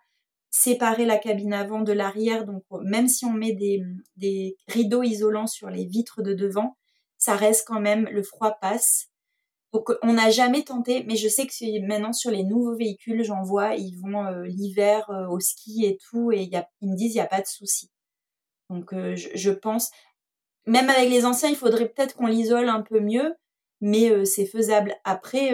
[0.52, 2.46] séparer la cabine avant de l'arrière.
[2.46, 6.78] Donc, même si on met des, rideaux isolants sur les vitres de devant,
[7.18, 9.10] ça reste quand même, le froid passe.
[9.74, 13.44] Donc on n'a jamais tenté, mais je sais que maintenant sur les nouveaux véhicules, j'en
[13.44, 16.96] vois, ils vont euh, l'hiver euh, au ski et tout, et y a, ils me
[16.96, 17.93] disent il n'y a pas de souci.
[18.74, 19.92] Donc euh, je, pense,
[20.66, 23.36] même avec les anciens, il faudrait peut-être qu'on l'isole un peu mieux,
[23.82, 24.96] mais c'est faisable.
[25.04, 25.52] Après,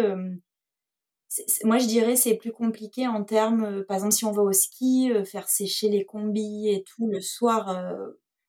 [1.64, 5.12] moi je dirais c'est plus compliqué en termes, par exemple si on va au ski,
[5.26, 7.70] faire sécher les combis et tout le soir.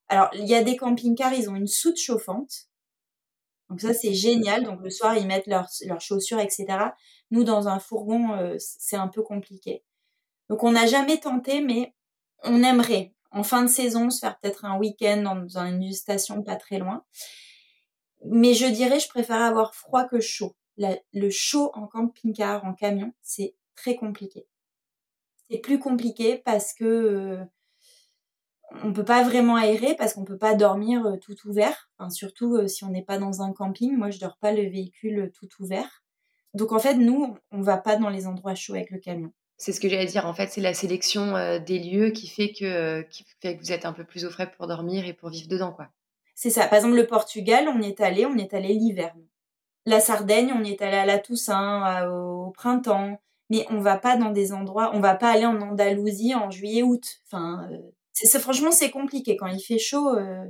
[0.08, 2.70] alors il y a des camping-cars, ils ont une soute chauffante.
[3.70, 4.64] Donc ça, c'est génial.
[4.64, 6.66] Donc le soir, ils mettent leurs, leurs chaussures, etc.
[7.30, 9.84] Nous, dans un fourgon, euh, c'est un peu compliqué.
[10.50, 11.94] Donc on n'a jamais tenté, mais
[12.42, 16.56] on aimerait en fin de saison se faire peut-être un week-end dans, une station pas
[16.56, 17.04] très loin.
[18.24, 20.56] Mais je dirais, je préfère avoir froid que chaud.
[20.76, 24.46] le chaud en camping-car, en camion, c'est très compliqué.
[25.48, 27.44] C'est plus compliqué parce que euh,
[28.82, 31.90] on peut pas vraiment aérer parce qu'on peut pas dormir euh, tout ouvert.
[32.10, 33.96] surtout euh, si on n'est pas dans un camping.
[33.96, 36.04] Moi, je dors pas le véhicule euh, tout ouvert.
[36.54, 39.32] Donc en fait, nous, on va pas dans les endroits chauds avec le camion.
[39.60, 40.24] C'est ce que j'allais dire.
[40.26, 43.84] En fait, c'est la sélection des lieux qui fait que qui fait que vous êtes
[43.84, 45.88] un peu plus au frais pour dormir et pour vivre dedans, quoi.
[46.34, 46.66] C'est ça.
[46.66, 49.14] Par exemple, le Portugal, on y est allé, on y est allé l'hiver.
[49.84, 53.20] La Sardaigne, on y est allé à la Toussaint, au printemps.
[53.50, 57.20] Mais on va pas dans des endroits, on va pas aller en Andalousie en juillet-août.
[57.26, 57.68] Enfin,
[58.14, 60.16] c'est franchement c'est compliqué quand il fait chaud.
[60.16, 60.44] Euh,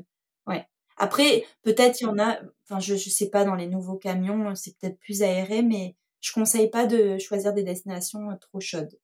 [0.47, 0.67] ouais.
[0.99, 2.39] Après peut-être il y en a.
[2.65, 6.33] Enfin je je sais pas dans les nouveaux camions c'est peut-être plus aéré mais je
[6.33, 8.99] conseille pas de choisir des destinations euh, trop chaudes.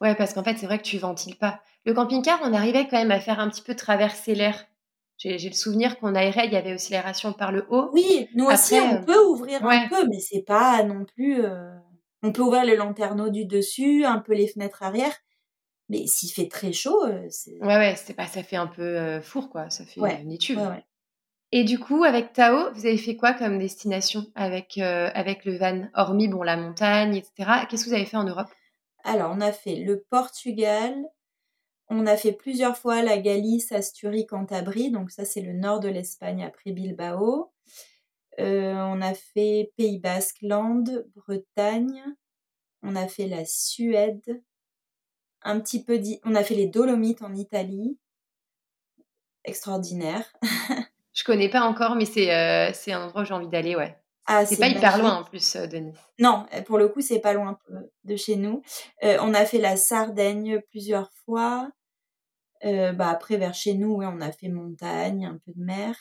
[0.00, 1.60] Ouais parce qu'en fait c'est vrai que tu ventiles pas.
[1.84, 4.66] Le camping-car on arrivait quand même à faire un petit peu traverser l'air.
[5.18, 7.88] J'ai le souvenir qu'on aérait, il y avait aussi l'aération par le haut.
[7.94, 11.42] Oui, nous aussi on euh, peut ouvrir un peu, mais c'est pas non plus.
[12.22, 15.14] On peut ouvrir les lanterneaux du dessus, un peu les fenêtres arrière,
[15.88, 17.58] mais s'il fait très chaud, c'est.
[17.62, 19.70] Ouais, ouais, c'est pas, ça fait un peu four, quoi.
[19.70, 20.58] Ça fait une étude.
[21.52, 25.88] Et du coup, avec Tao, vous avez fait quoi comme destination avec, avec le van?
[25.94, 27.66] Hormis, bon, la montagne, etc.
[27.68, 28.48] Qu'est-ce que vous avez fait en Europe?
[29.04, 30.94] Alors, on a fait le Portugal.
[31.88, 34.90] On a fait plusieurs fois la Galice, Asturie, Cantabrie.
[34.90, 37.52] Donc, ça, c'est le nord de l'Espagne après Bilbao.
[38.38, 42.02] on a fait Pays Basque, Land, Bretagne.
[42.82, 44.42] On a fait la Suède,
[45.42, 46.00] un petit peu.
[46.24, 47.98] On a fait les Dolomites en Italie.
[49.44, 50.32] Extraordinaire.
[51.16, 53.96] Je connais pas encore, mais c'est euh, un endroit où j'ai envie d'aller, ouais.
[54.26, 55.96] Ah, c'est pas hyper loin en plus euh, de Nice.
[56.18, 57.58] Non, euh, pour le coup, c'est pas loin
[58.04, 58.60] de chez nous.
[59.02, 61.70] on a fait la Sardaigne plusieurs fois.
[62.62, 65.96] bah après, vers chez nous, on a fait montagne, un peu de mer.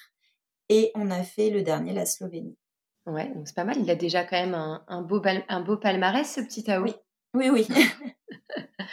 [0.67, 2.57] Et on a fait le dernier, la Slovénie.
[3.05, 3.77] Ouais, donc c'est pas mal.
[3.79, 6.83] Il a déjà quand même un, beau, un beau palmarès, ce petit Tao.
[6.83, 6.95] Oui,
[7.35, 7.49] oui.
[7.51, 7.67] oui.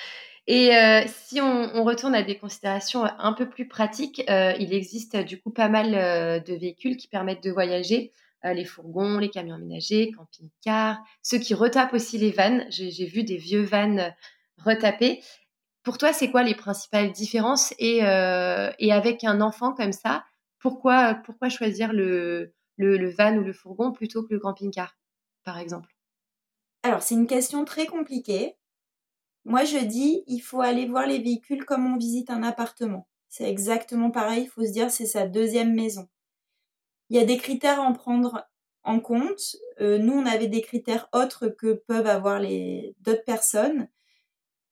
[0.46, 5.16] Et euh, si on, retourne à des considérations un peu plus pratiques, euh, il existe
[5.16, 8.12] du coup pas mal euh, de véhicules qui permettent de voyager.
[8.44, 12.66] les fourgons, les camions aménagés, camping-cars, ceux qui retapent aussi les vannes.
[12.70, 14.12] J'ai vu des vieux vannes
[14.58, 15.22] retapés.
[15.84, 20.24] Pour toi, c'est quoi les principales différences et, et, avec un enfant comme ça,
[20.58, 24.96] pourquoi, pourquoi choisir le, le, le van ou le fourgon plutôt que le camping-car,
[25.44, 25.94] par exemple?
[26.82, 28.56] Alors, c'est une question très compliquée
[29.44, 33.08] moi, je dis, il faut aller voir les véhicules comme on visite un appartement.
[33.28, 36.08] C'est exactement pareil, il faut se dire, c'est sa deuxième maison.
[37.10, 38.46] Il y a des critères à en prendre
[38.84, 39.56] en compte.
[39.80, 43.88] Euh, nous, on avait des critères autres que peuvent avoir les d'autres personnes.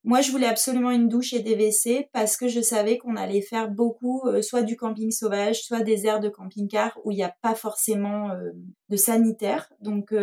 [0.04, 3.42] Moi, je voulais absolument une douche et des WC parce que je savais qu'on allait
[3.42, 7.22] faire beaucoup, euh, soit du camping sauvage, soit des aires de camping-car où il n'y
[7.22, 8.50] a pas forcément euh,
[8.88, 9.70] de sanitaire.
[9.80, 10.14] Donc,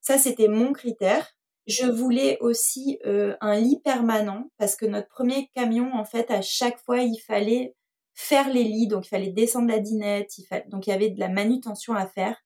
[0.00, 1.34] ça, c'était mon critère.
[1.66, 6.42] Je voulais aussi euh, un lit permanent parce que notre premier camion, en fait, à
[6.42, 7.76] chaque fois, il fallait
[8.14, 11.20] faire les lits, donc il fallait descendre la dinette, il donc il y avait de
[11.20, 12.36] la manutention à faire.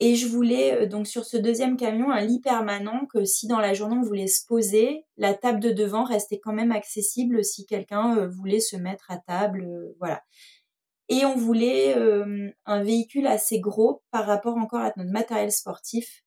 [0.00, 3.58] Et je voulais euh, donc sur ce deuxième camion un lit permanent que si dans
[3.58, 7.66] la journée on voulait se poser, la table de devant restait quand même accessible si
[7.66, 9.66] quelqu'un euh, voulait se mettre à table,
[9.98, 10.22] voilà.
[11.08, 11.96] Et on voulait
[12.66, 16.22] un véhicule assez gros par rapport encore à notre matériel sportif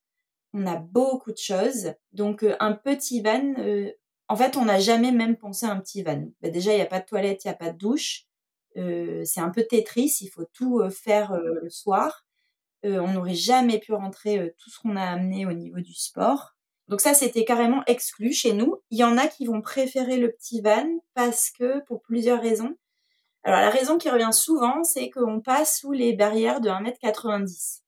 [0.54, 1.94] on a beaucoup de choses.
[2.12, 3.92] Donc euh, un petit van, euh,
[4.28, 6.24] en fait, on n'a jamais même pensé à un petit van.
[6.42, 8.26] Bah, déjà, il n'y a pas de toilette, il n'y a pas de douche.
[8.78, 12.26] Euh, c'est un peu Tetris, il faut tout faire le soir.
[12.84, 16.56] on n'aurait jamais pu rentrer tout ce qu'on a amené au niveau du sport.
[16.88, 18.82] Donc ça, c'était carrément exclu chez nous.
[18.90, 22.76] Il y en a qui vont préférer le petit van parce que, pour plusieurs raisons.
[23.44, 27.83] Alors la raison qui revient souvent, c'est qu'on passe sous les barrières de 1m90.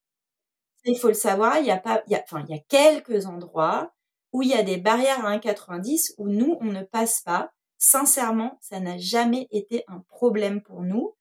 [0.86, 2.62] Il faut le savoir, il y a pas, il y a, enfin, il y a
[2.70, 3.92] quelques endroits
[4.32, 7.52] où il y a des barrières à 1,90 où nous, on ne passe pas.
[7.78, 11.16] Sincèrement, ça n'a jamais été un problème pour nous.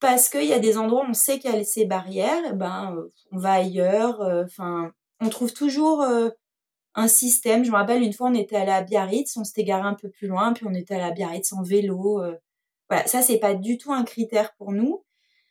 [0.00, 2.52] Parce qu'il y a des endroits où on sait qu'il y a ces barrières, eh
[2.54, 4.20] ben, euh, on va ailleurs.
[4.22, 6.30] Euh, enfin, on trouve toujours euh,
[6.94, 7.64] un système.
[7.64, 10.08] Je me rappelle une fois, on était allé à Biarritz, on s'était garé un peu
[10.08, 12.22] plus loin, puis on était allé à Biarritz en vélo.
[12.88, 15.04] voilà, ça c'est pas du tout un critère pour nous.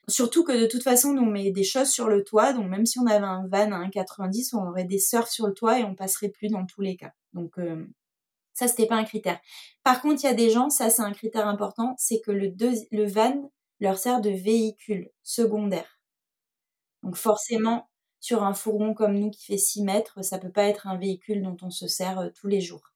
[0.09, 2.53] Surtout que de toute façon, nous, on met des choses sur le toit.
[2.53, 5.53] Donc, même si on avait un van à 1,90, on aurait des surfs sur le
[5.53, 7.11] toit et on passerait plus dans tous les cas.
[7.33, 7.85] Donc, euh,
[8.53, 9.39] ça, c'était pas un critère.
[9.83, 12.53] Par contre, il y a des gens, ça, c'est un critère important, c'est que le,
[12.91, 15.99] le van leur sert de véhicule secondaire.
[17.03, 17.89] Donc, forcément,
[18.21, 21.41] sur un fourgon comme nous qui fait 6 mètres, ça peut pas être un véhicule
[21.43, 22.93] dont on se sert euh, tous les jours.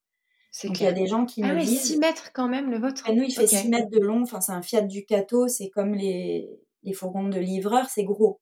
[0.64, 1.82] Donc, il y a des gens qui ah oui, disent...
[1.82, 4.22] 6 mètres quand même, le vôtre Nous, il fait 6 mètres de long.
[4.22, 5.48] Enfin, c'est un Fiat Ducato.
[5.48, 8.40] C'est comme les, les fourgons de livreurs, c'est gros.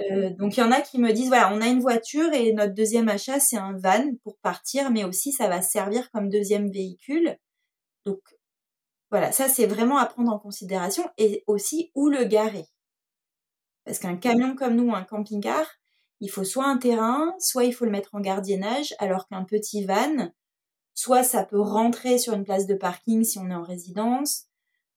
[0.00, 2.52] Euh, donc il y en a qui me disent voilà, on a une voiture et
[2.52, 6.70] notre deuxième achat c'est un van pour partir, mais aussi ça va servir comme deuxième
[6.70, 7.36] véhicule.
[8.06, 8.20] Donc
[9.10, 12.66] voilà, ça c'est vraiment à prendre en considération et aussi où le garer.
[13.84, 15.66] Parce qu'un camion comme nous, un camping-car,
[16.20, 19.84] il faut soit un terrain, soit il faut le mettre en gardiennage, alors qu'un petit
[19.84, 20.30] van,
[20.94, 24.46] soit ça peut rentrer sur une place de parking si on est en résidence,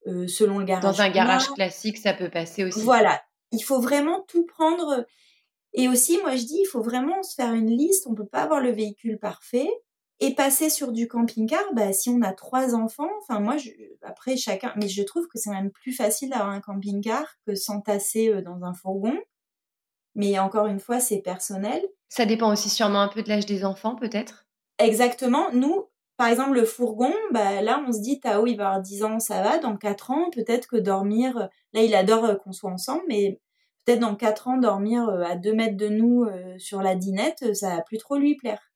[0.08, 0.84] euh, selon le garage.
[0.84, 2.82] Dans un garage classique, ça peut passer aussi.
[2.82, 5.06] Voilà, il faut vraiment tout prendre.
[5.74, 8.06] Et aussi, moi je dis, il faut vraiment se faire une liste.
[8.08, 9.70] On peut pas avoir le véhicule parfait
[10.20, 11.64] et passer sur du camping-car.
[11.74, 13.70] Bah, si on a trois enfants, enfin moi, je,
[14.02, 18.30] après chacun, mais je trouve que c'est même plus facile d'avoir un camping-car que s'entasser
[18.30, 19.18] euh, dans un fourgon.
[20.16, 21.82] Mais encore une fois, c'est personnel.
[22.08, 24.46] Ça dépend aussi sûrement un peu de l'âge des enfants, peut-être.
[24.78, 25.52] Exactement.
[25.52, 25.88] Nous,
[26.18, 29.20] par exemple, le fourgon, bah, là, on se dit, Tao, il va avoir 10 ans,
[29.20, 29.58] ça va.
[29.58, 33.40] Dans 4 ans, peut-être que dormir, là, il adore euh, qu'on soit ensemble, mais
[33.86, 37.56] peut-être dans 4 ans, dormir euh, à 2 mètres de nous euh, sur la dinette,
[37.56, 38.72] ça va plus trop lui plaire.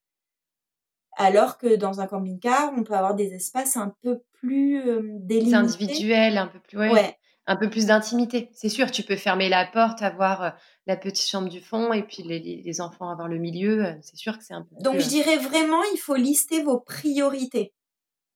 [1.16, 4.84] Alors que dans un camping-car, on peut avoir des espaces un peu plus
[5.20, 5.50] délimités.
[5.50, 6.78] C'est individuel, un peu plus.
[6.78, 8.50] ouais un peu plus d'intimité.
[8.54, 10.50] C'est sûr, tu peux fermer la porte, avoir euh,
[10.86, 13.86] la petite chambre du fond et puis les, enfants avoir le milieu.
[13.86, 14.76] Euh, c'est sûr que c'est un peu.
[14.82, 17.74] Donc, je euh, dirais vraiment, il faut lister vos priorités.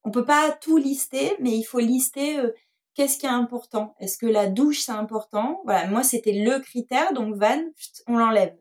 [0.04, 2.40] On peut pas tout lister, mais il faut lister
[2.96, 3.94] qu'est-ce qui est important.
[4.00, 5.62] Est-ce que la douche c'est important?
[5.66, 7.62] Voilà, moi c'était le critère, donc van,
[8.08, 8.56] on l'enlève.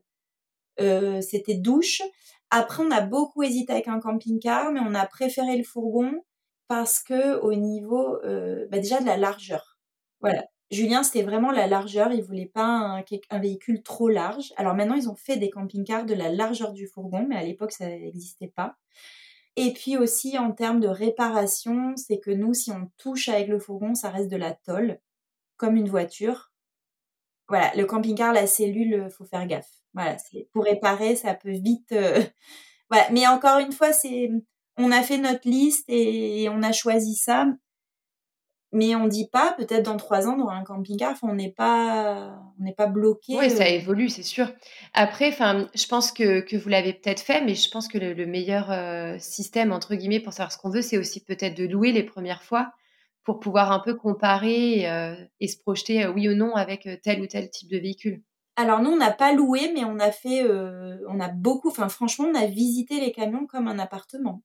[1.23, 2.03] c'était douche.
[2.51, 6.13] Après, on a beaucoup hésité avec un camping-car, mais on a préféré le fourgon
[6.69, 8.19] parce que au niveau
[8.71, 9.70] bah, déjà de la largeur
[10.21, 10.45] voilà.
[10.71, 12.13] Julien, c'était vraiment la largeur.
[12.13, 14.53] Il voulait pas un, véhicule trop large.
[14.57, 17.73] Alors maintenant, ils ont fait des camping-cars de la largeur du fourgon, mais à l'époque,
[17.73, 18.77] ça n'existait pas.
[19.57, 23.59] Et puis aussi, en termes de réparation, c'est que nous, si on touche avec le
[23.59, 25.01] fourgon, ça reste de la tôle,
[25.57, 26.53] comme une voiture.
[27.49, 29.71] Voilà, le camping-car, la cellule, faut faire gaffe.
[29.93, 30.17] Voilà,
[30.53, 31.91] pour réparer, ça peut vite.
[31.91, 32.23] Euh,
[32.91, 34.31] voilà, mais encore une fois, c'est,
[34.77, 37.47] on a fait notre liste et on a choisi ça
[38.73, 42.65] mais on dit pas peut-être dans trois ans dans un camping-car on n'est pas on
[42.65, 43.69] n'est pas bloqué oui ça euh.
[43.69, 44.49] évolue c'est sûr.
[44.95, 48.27] Après enfin je pense que, que vous l'avez peut-être fait mais je pense que le,
[48.27, 51.93] meilleur euh, système entre guillemets pour savoir ce qu'on veut c'est aussi peut-être de louer
[51.93, 52.73] les premières fois
[53.25, 57.27] pour pouvoir un peu comparer euh, et se projeter oui ou non avec tel ou
[57.27, 58.23] tel type de véhicule.
[58.57, 60.45] Alors nous on n'a pas loué mais on a fait
[61.09, 64.43] on a beaucoup enfin franchement on a visité les camions comme un appartement.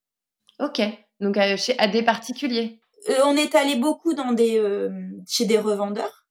[0.60, 0.82] Ok.
[1.20, 2.80] Donc chez, à des particuliers
[3.24, 4.90] on est allé beaucoup dans des, euh,
[5.28, 6.26] chez des revendeurs.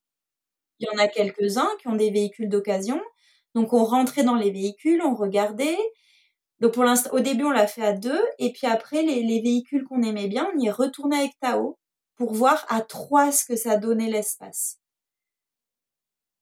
[0.80, 3.00] Il y en a quelques-uns qui ont des véhicules d'occasion.
[3.54, 5.78] Donc on rentrait dans les véhicules, on regardait.
[6.60, 9.40] Donc pour l'instant, au début on l'a fait à deux, et puis après les, les
[9.40, 11.78] véhicules qu'on aimait bien, on y est retourné avec Tao
[12.16, 14.78] pour voir à trois ce que ça donnait l'espace.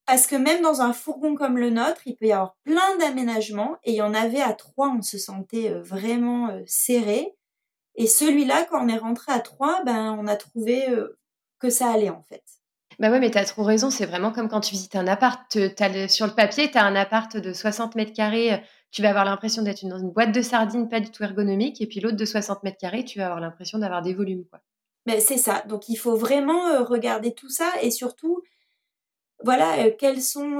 [0.06, 3.76] Parce que même dans un fourgon comme le nôtre, il peut y avoir plein d'aménagements,
[3.84, 7.34] et il y en avait à trois, on se sentait euh, vraiment serré.
[7.94, 11.18] Et celui-là, quand on est rentré à trois, ben, on a trouvé euh,
[11.58, 12.42] que ça allait en fait.
[12.98, 13.90] Bah ouais, mais tu as trop raison.
[13.90, 15.50] C'est vraiment comme quand tu visites un appart.
[16.08, 18.62] sur le papier, tu as un appart de 60 mètres carrés.
[18.90, 21.80] Tu vas avoir l'impression d'être dans une boîte de sardines pas du tout ergonomique.
[21.80, 24.44] Et puis l'autre de 60 mètres carrés, tu vas avoir l'impression d'avoir des volumes.
[24.50, 24.60] Quoi.
[25.06, 25.62] Mais c'est ça.
[25.66, 27.70] Donc il faut vraiment euh, regarder tout ça.
[27.80, 28.42] Et surtout,
[29.42, 30.58] voilà, euh, quels sont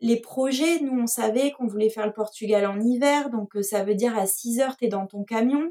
[0.00, 0.80] les projets.
[0.80, 3.28] Nous, on savait qu'on voulait faire le Portugal en hiver.
[3.30, 5.70] Donc ça veut dire à 6 heures, tu es dans ton camion.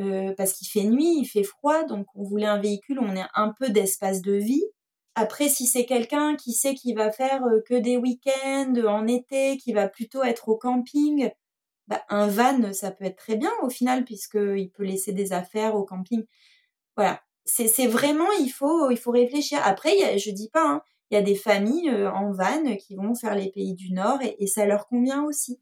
[0.00, 3.16] Euh, parce qu'il fait nuit, il fait froid, donc on voulait un véhicule où on
[3.16, 4.64] ait un peu d'espace de vie.
[5.16, 9.72] Après, si c'est quelqu'un qui sait qu'il va faire que des week-ends en été, qui
[9.72, 11.30] va plutôt être au camping,
[11.88, 15.74] bah, un van, ça peut être très bien au final, puisqu'il peut laisser des affaires
[15.74, 16.24] au camping.
[16.96, 17.20] Voilà.
[17.44, 19.58] C'est vraiment, il faut, il faut réfléchir.
[19.64, 23.34] Après, je dis pas, hein, il y a des familles en van qui vont faire
[23.34, 25.58] les pays du Nord et, ça leur convient aussi.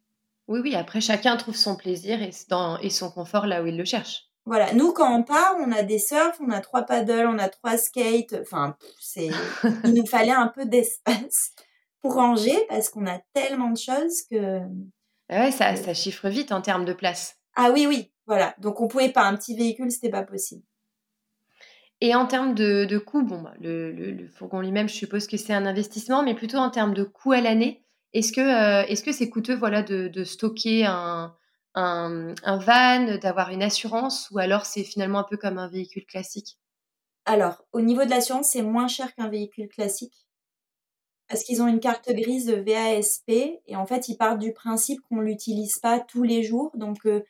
[0.49, 2.31] Oui, oui, après, chacun trouve son plaisir et,
[2.83, 4.27] et son confort là où il le cherche.
[4.45, 7.49] Voilà, nous quand on part, on a des surfs, on a trois paddles, on a
[7.49, 8.37] trois skates.
[8.41, 9.29] Enfin, c'est,
[9.85, 11.51] il nous fallait un peu d'espace
[12.01, 14.61] pour ranger parce qu'on a tellement de choses que.
[15.29, 17.37] Bah ouais, ça, ça chiffre vite en termes de place.
[17.57, 18.55] Ah oui, oui, voilà.
[18.59, 20.63] Donc on pouvait pas un petit véhicule, c'était pas possible.
[22.01, 25.39] Et en termes de, de coût, bon, bah, le, le, fourgon lui-même, je suppose que
[25.39, 27.86] c'est un investissement, mais plutôt en termes de coût à l'année.
[28.13, 31.37] Est-ce que euh, est-ce que c'est coûteux, voilà, de, de stocker un,
[31.75, 36.59] un, van, d'avoir une assurance, ou alors c'est finalement un peu comme un véhicule classique?
[37.25, 40.27] Alors, au niveau de l'assurance, c'est moins cher qu'un véhicule classique.
[41.29, 45.01] Parce qu'ils ont une carte grise de VASP et en fait, ils partent du principe
[45.09, 46.71] qu'on l'utilise pas tous les jours.
[46.77, 47.25] Donc, euh,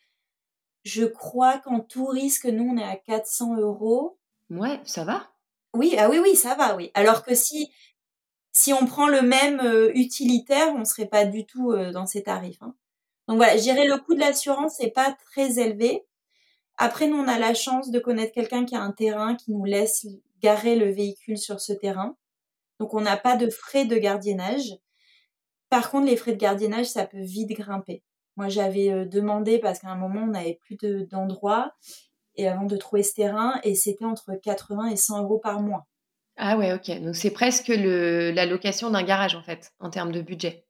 [0.85, 4.19] je crois qu'en tout risque, nous, on est à 400 euros.
[4.51, 5.31] Ouais, ça va.
[5.75, 6.91] Oui, ah oui, oui, ça va, oui.
[6.95, 7.73] Alors que si,
[8.67, 12.25] si on prend le même euh, utilitaire, on serait pas du tout euh, dans ces
[12.25, 12.61] tarifs.
[12.63, 12.75] Hein.
[13.29, 16.05] Donc voilà, je dirais le coût de l'assurance n'est pas très élevé.
[16.77, 19.65] Après, nous, on a la chance de connaître quelqu'un qui a un terrain qui nous
[19.65, 20.09] laisse
[20.43, 22.17] garer le véhicule sur ce terrain.
[22.81, 24.75] Donc, on n'a pas de frais de gardiennage.
[25.69, 28.03] Par contre, les frais de gardiennage, ça peut vite grimper.
[28.35, 30.77] Moi, j'avais euh, demandé parce qu'à un moment, on n'avait plus
[31.09, 31.73] d'endroits
[32.35, 35.87] et avant de trouver ce terrain et c'était entre 80 et 100 euros par mois.
[36.37, 37.01] Ah ouais, ok.
[37.01, 40.67] Donc, c'est presque le, la location d'un garage, en fait, en termes de budget.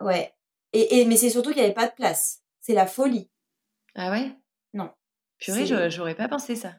[0.00, 0.32] Ouais.
[0.72, 2.42] Et, mais c'est surtout qu'il n'y avait pas de place.
[2.60, 3.30] C'est la folie.
[3.94, 4.32] Ah ouais?
[4.72, 4.90] Non.
[5.38, 6.74] Purée, j'aurais pas pensé ça.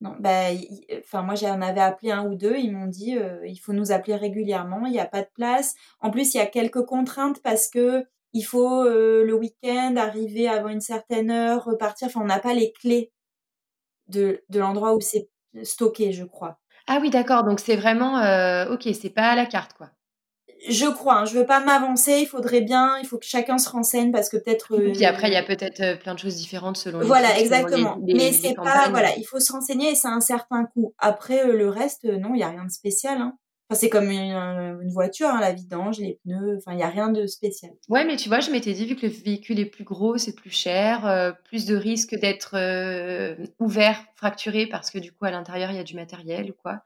[0.00, 0.50] Non, bah,
[0.98, 3.90] enfin moi j'en avais appelé un ou deux, ils m'ont dit euh, il faut nous
[3.90, 5.74] appeler régulièrement, il n'y a pas de place.
[5.98, 10.46] En plus, il y a quelques contraintes parce que il faut euh, le week-end arriver
[10.46, 12.06] avant une certaine heure, repartir.
[12.08, 13.12] Enfin, on n'a pas les clés
[14.06, 15.30] de, de l'endroit où c'est
[15.64, 16.60] stocké, je crois.
[16.88, 17.44] Ah oui, d'accord.
[17.44, 19.90] Donc c'est vraiment euh, ok, c'est pas à la carte quoi
[20.68, 23.68] je crois, hein, je veux pas m'avancer, il faudrait bien, il faut que chacun se
[23.68, 24.80] renseigne parce que peut-être.
[24.80, 27.00] Et puis après, il y a peut-être euh, plein de choses différentes selon.
[27.00, 27.98] Voilà, exactement.
[28.02, 30.94] Mais c'est pas, voilà, il faut se renseigner et c'est un certain coût.
[30.98, 33.18] Après, euh, le reste, euh, non, il y a rien de spécial.
[33.20, 33.34] Hein.
[33.70, 37.10] Enfin, c'est comme une, voiture, hein, la vidange, les pneus, enfin, il y a rien
[37.10, 37.72] de spécial.
[37.88, 40.34] Ouais, mais tu vois, je m'étais dit, vu que le véhicule est plus gros, c'est
[40.34, 42.56] plus cher, plus de risque d'être
[43.58, 46.80] ouvert, fracturé, parce que du coup, à l'intérieur, il y a du matériel ou quoi.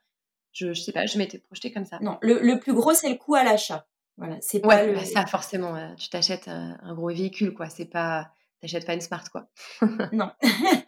[0.53, 1.99] Je, je sais pas, je m'étais projetée comme ça.
[2.01, 3.87] Non, le, le plus gros, c'est le coût à l'achat.
[4.19, 4.95] Voilà, c'est pas ouais, le...
[4.95, 5.95] bah ça forcément.
[5.97, 7.69] tu t'achètes un, gros véhicule, quoi.
[7.69, 8.31] C'est pas,
[8.61, 9.49] t'achètes pas une smart, quoi.
[10.13, 10.31] non.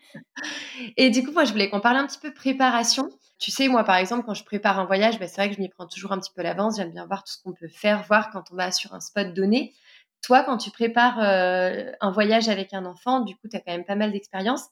[0.96, 3.08] Et du coup, moi, je voulais qu'on parle un petit peu préparation.
[3.38, 5.60] Tu sais, moi, par exemple, quand je prépare un voyage, bah, c'est vrai que je
[5.60, 6.76] m'y prends toujours un petit peu l'avance.
[6.76, 9.34] J'aime bien voir tout ce qu'on peut faire, voir quand on va sur un spot
[9.34, 9.74] donné.
[10.22, 13.72] Toi, quand tu prépares euh, un voyage avec un enfant, du coup, tu as quand
[13.72, 14.62] même pas mal d'expérience.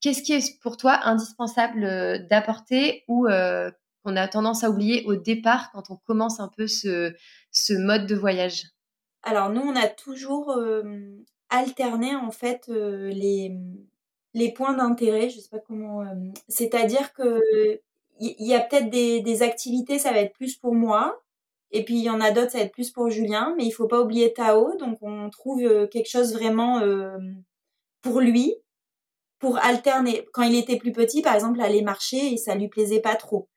[0.00, 3.70] Qu'est-ce qui est pour toi indispensable euh, d'apporter ou euh,
[4.04, 7.14] on a tendance à oublier au départ quand on commence un peu ce,
[7.50, 8.64] ce mode de voyage?
[9.22, 10.56] Alors nous, on a toujours
[11.50, 13.56] alterné en fait les,
[14.36, 16.04] les points d'intérêt, je sais pas comment.
[16.48, 17.40] C'est-à-dire que
[18.18, 21.20] il y, a peut-être des, activités, ça va être plus pour moi,
[21.70, 23.72] et puis il y en a d'autres, ça va être plus pour Julien, mais il
[23.72, 26.80] faut pas oublier Tao, donc on trouve quelque chose vraiment
[28.00, 28.54] pour lui,
[29.38, 30.26] pour alterner.
[30.32, 33.48] Quand il était plus petit, par exemple, aller marcher, et ça lui plaisait pas trop.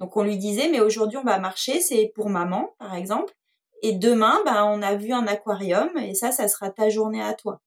[0.00, 3.34] Donc on lui disait, mais aujourd'hui on va marcher, c'est pour maman, par exemple.
[3.82, 7.34] Et demain, ben, on a vu un aquarium et ça, ça sera ta journée à
[7.34, 7.60] toi.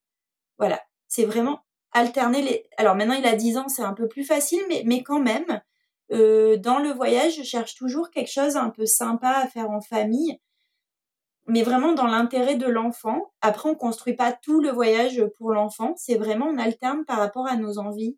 [0.57, 0.81] Voilà.
[1.07, 1.61] C'est vraiment
[1.93, 2.65] alterner les.
[2.77, 5.61] Alors maintenant, il a 10 ans, c'est un peu plus facile, mais, quand même,
[6.11, 9.81] euh, dans le voyage, je cherche toujours quelque chose un peu sympa à faire en
[9.81, 10.39] famille,
[11.47, 13.31] mais vraiment dans l'intérêt de l'enfant.
[13.41, 17.47] Après, on construit pas tout le voyage pour l'enfant, c'est vraiment on alterne par rapport
[17.47, 18.17] à nos envies,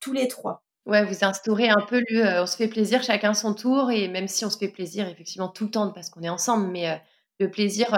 [0.00, 0.62] tous les trois.
[0.86, 4.08] Ouais, vous instaurez un peu le euh, on se fait plaisir chacun son tour et
[4.08, 6.88] même si on se fait plaisir effectivement tout le temps parce qu'on est ensemble, mais
[6.88, 6.96] euh,
[7.40, 7.94] le plaisir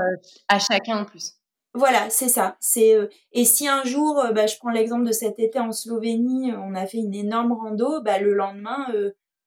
[0.48, 1.39] à chacun en plus.
[1.74, 2.56] Voilà, c'est ça.
[2.60, 2.96] C'est
[3.32, 6.86] et si un jour, bah, je prends l'exemple de cet été en Slovénie, on a
[6.86, 8.86] fait une énorme rando, bah, le lendemain,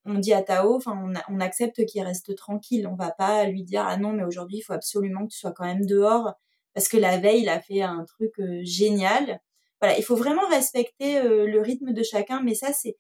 [0.06, 0.98] on dit à Tao, enfin,
[1.30, 2.88] on, accepte qu'il reste tranquille.
[2.88, 5.52] On va pas lui dire ah non, mais aujourd'hui, il faut absolument que tu sois
[5.52, 6.34] quand même dehors
[6.74, 9.42] parce que la veille, il a fait un truc génial.
[9.82, 12.98] Voilà, il faut vraiment respecter le rythme de chacun, mais ça, c'est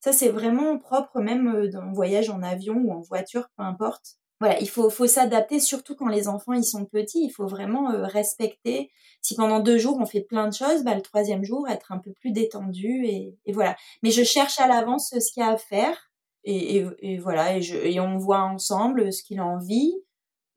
[0.00, 4.17] ça, c'est vraiment propre, même euh, dans voyage en avion ou en voiture, peu importe.
[4.40, 7.24] Voilà, il faut, faut s'adapter, surtout quand les enfants ils sont petits.
[7.24, 8.90] Il faut vraiment euh, respecter.
[9.20, 11.98] Si pendant deux jours on fait plein de choses, bah, le troisième jour être un
[11.98, 13.76] peu plus détendu et, et voilà.
[14.02, 16.10] Mais je cherche à l'avance ce qu'il y a à faire.
[16.44, 19.92] Et, voilà, et, je, et, on voit ensemble ce qu'il a envie.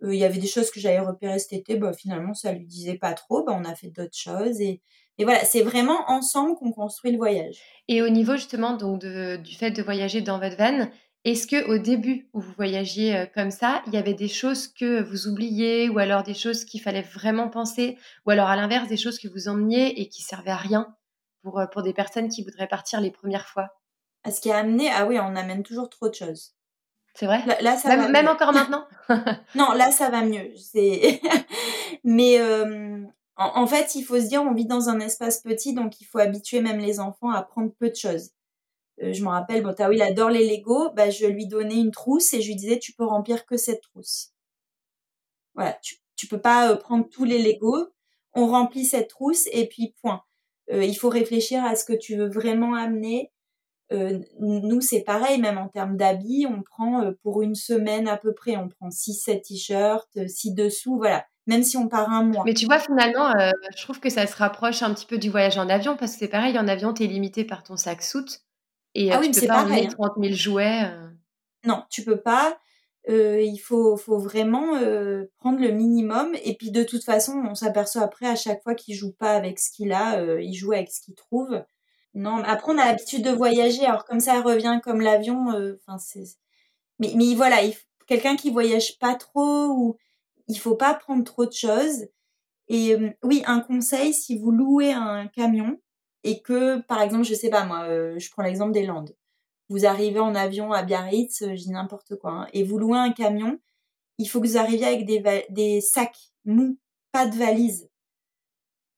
[0.04, 2.98] Il y avait des choses que j'avais repérées cet été, bah, finalement ça lui disait
[2.98, 4.82] pas trop, bah, on a fait d'autres choses et,
[5.18, 7.60] et voilà, c'est vraiment ensemble qu'on construit le voyage.
[7.88, 10.88] Et au niveau justement donc de, du fait de voyager dans votre van,
[11.24, 14.68] est-ce que au début où vous voyagiez euh, comme ça, il y avait des choses
[14.68, 18.88] que vous oubliez ou alors des choses qu'il fallait vraiment penser ou alors à l'inverse
[18.88, 20.96] des choses que vous emmeniez et qui servaient à rien
[21.44, 23.70] pour, euh, pour des personnes qui voudraient partir les premières fois?
[24.24, 26.54] À ce qui a amené, ah oui, on amène toujours trop de choses.
[27.14, 27.44] C'est vrai?
[27.62, 28.88] Là, ça même, même encore maintenant?
[29.56, 30.54] Non, là ça va mieux.
[32.04, 33.04] Mais euh,
[33.36, 36.20] en, fait, il faut se dire, on vit dans un espace petit, donc il faut
[36.20, 38.32] habituer même les enfants à prendre peu de choses.
[39.02, 40.92] Euh, je me rappelle, bon, il adore les Lego.
[40.94, 43.82] Bah, je lui donnais une trousse et je lui disais, tu peux remplir que cette
[43.82, 44.32] trousse.
[45.56, 47.88] Voilà, tu, tu peux pas euh, prendre tous les Lego.
[48.34, 50.22] On remplit cette trousse et puis point.
[50.72, 53.32] Euh, il faut réfléchir à ce que tu veux vraiment amener.
[54.40, 58.56] nous, c'est pareil, même en termes d'habits, on prend pour une semaine à peu près,
[58.56, 62.44] on prend 6-7 t-shirts, 6 dessous, voilà même si on part un mois.
[62.46, 63.34] Mais tu vois, finalement,
[63.76, 66.20] je trouve que ça se rapproche un petit peu du voyage en avion, parce que
[66.20, 68.44] c'est pareil, en avion, tu es limité par ton sac soute.
[68.94, 70.90] Et ah oui, tu peux pas pareil, 30 000 jouets.
[71.66, 72.58] Non, tu peux pas.
[73.08, 74.74] il faut, faut vraiment
[75.38, 76.36] prendre le minimum.
[76.44, 79.60] Et puis de toute façon, on s'aperçoit après à chaque fois qu'il joue pas avec
[79.60, 81.64] ce qu'il a, il joue avec ce qu'il trouve.
[82.14, 83.86] Non, après on a l'habitude de voyager.
[83.86, 85.48] Alors comme ça revient comme l'avion.
[85.50, 86.26] Enfin c'est.
[87.00, 87.58] Mais, mais voilà,
[88.08, 89.98] quelqu'un qui voyage pas trop ou
[90.48, 92.08] il faut pas prendre trop de choses.
[92.68, 95.80] Et oui, un conseil, si vous louez un camion,
[96.24, 99.16] et que, par exemple, je sais pas moi, euh, je prends l'exemple des Landes.
[99.70, 102.98] Vous arrivez en avion à Biarritz, euh, je dis n'importe quoi, hein, et vous louez
[102.98, 103.60] un camion,
[104.18, 106.78] il faut que vous arriviez avec des, sacs mous,
[107.12, 107.90] pas de valises.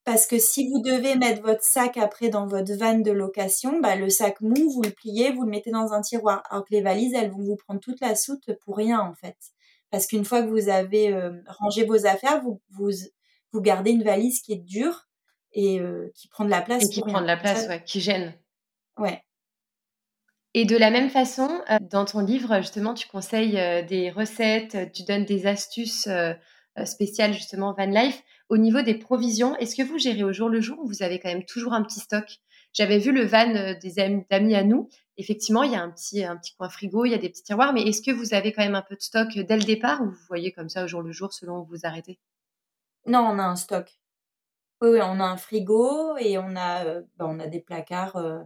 [0.03, 3.95] Parce que si vous devez mettre votre sac après dans votre van de location, bah,
[3.95, 6.43] le sac mou, vous le pliez, vous le mettez dans un tiroir.
[6.49, 9.37] Alors que les valises, elles vont vous prendre toute la soute pour rien, en fait.
[9.91, 12.89] Parce qu'une fois que vous avez euh, rangé vos affaires, vous, vous,
[13.53, 15.07] vous gardez une valise qui est dure
[15.53, 16.83] et euh, qui prend de la place.
[16.83, 18.33] Et qui prend de la place, ouais, qui gêne.
[18.97, 19.23] Ouais.
[20.53, 24.91] Et de la même façon, euh, dans ton livre, justement, tu conseilles euh, des recettes,
[24.91, 26.07] tu donnes des astuces
[26.85, 28.21] spéciales, justement, van life.
[28.49, 31.19] Au niveau des provisions, est-ce que vous gérez au jour le jour ou vous avez
[31.19, 32.25] quand même toujours un petit stock?
[32.73, 34.89] J'avais vu le van des amis, à nous.
[35.17, 37.43] Effectivement, il y a un petit, un petit coin frigo, il y a des petits
[37.43, 40.01] tiroirs, mais est-ce que vous avez quand même un peu de stock dès le départ
[40.01, 42.19] ou vous voyez comme ça au jour le jour selon où vous arrêtez?
[43.05, 43.91] Non, on a un stock.
[44.83, 48.17] Oui, on a un frigo et on a, euh, bah, des placards.
[48.17, 48.39] Euh.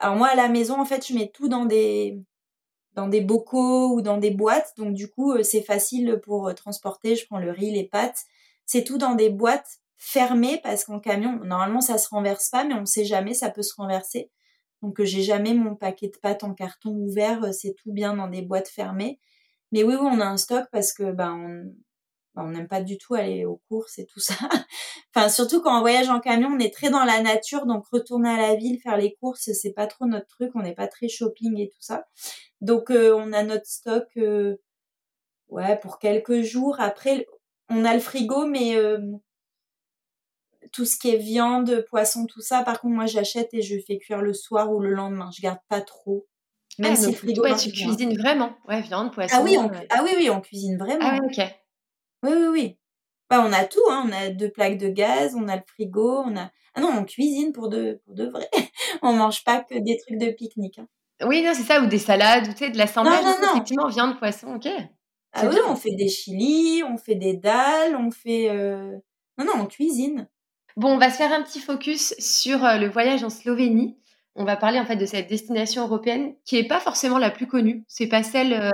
[0.00, 2.20] Alors moi, à la maison, en fait, je mets tout dans des,
[2.94, 4.72] dans des bocaux ou dans des boîtes.
[4.76, 7.16] Donc du coup, euh, c'est facile pour transporter.
[7.16, 8.24] Je prends le riz, les pâtes.
[8.66, 12.74] C'est tout dans des boîtes fermées parce qu'en camion, normalement, ça se renverse pas, mais
[12.74, 14.32] on ne sait jamais, ça peut se renverser.
[14.82, 17.54] Donc j'ai jamais mon paquet de pâtes en carton ouvert.
[17.54, 19.20] C'est tout bien dans des boîtes fermées.
[19.72, 21.72] Mais oui, oui, on a un stock parce que on,
[22.34, 24.34] on n'aime pas du tout aller aux courses et tout ça.
[25.14, 28.30] enfin, surtout quand on voyage en camion, on est très dans la nature, donc retourner
[28.30, 30.50] à la ville, faire les courses, c'est pas trop notre truc.
[30.54, 32.06] On n'est pas très shopping et tout ça.
[32.60, 34.56] Donc, euh, on a notre stock, euh,
[35.48, 36.76] ouais, pour quelques jours.
[36.80, 37.26] Après,
[37.68, 38.98] on a le frigo, mais euh,
[40.72, 43.98] tout ce qui est viande, poisson, tout ça, par contre, moi, j'achète et je fais
[43.98, 45.30] cuire le soir ou le lendemain.
[45.36, 46.26] Je garde pas trop.
[46.78, 47.42] Même ah, si le frigo.
[47.42, 48.56] Ouais, tu cuisines vraiment.
[48.66, 49.36] Ouais, viande, poisson.
[49.38, 51.04] Ah oui, on, ah oui, oui, on cuisine vraiment.
[51.04, 51.61] Ah ok.
[52.22, 52.78] Oui, oui, oui.
[53.30, 54.04] Bah, on a tout, hein.
[54.06, 56.50] On a deux plaques de gaz, on a le frigo, on a.
[56.74, 58.48] Ah non, on cuisine pour de, pour de vrai.
[59.02, 60.78] on mange pas que des trucs de pique-nique.
[60.78, 60.88] Hein.
[61.24, 63.52] Oui, non, c'est ça, ou des salades, ou tu sais, de l'assemblage, non, non, non.
[63.52, 64.68] effectivement, viande, poisson, ok.
[65.34, 68.50] Ah oui, on fait des chilis, on fait des dalles, on fait.
[68.50, 68.92] Euh,
[69.38, 70.28] non, non, on cuisine.
[70.76, 73.96] Bon, on va se faire un petit focus sur euh, le voyage en Slovénie.
[74.34, 77.46] On va parler en fait de cette destination européenne qui est pas forcément la plus
[77.46, 77.84] connue.
[77.88, 78.70] C'est pas celle euh,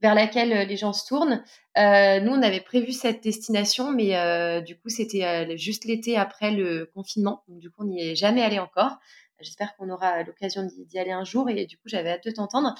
[0.00, 1.42] vers laquelle euh, les gens se tournent.
[1.78, 6.50] Euh, nous, on avait prévu cette destination, mais euh, du coup, c'était juste l'été après
[6.50, 7.44] le confinement.
[7.48, 8.98] Du coup, on n'y est jamais allé encore.
[9.40, 11.48] J'espère qu'on aura l'occasion d'y aller un jour.
[11.48, 12.74] Et du coup, j'avais hâte de t'entendre.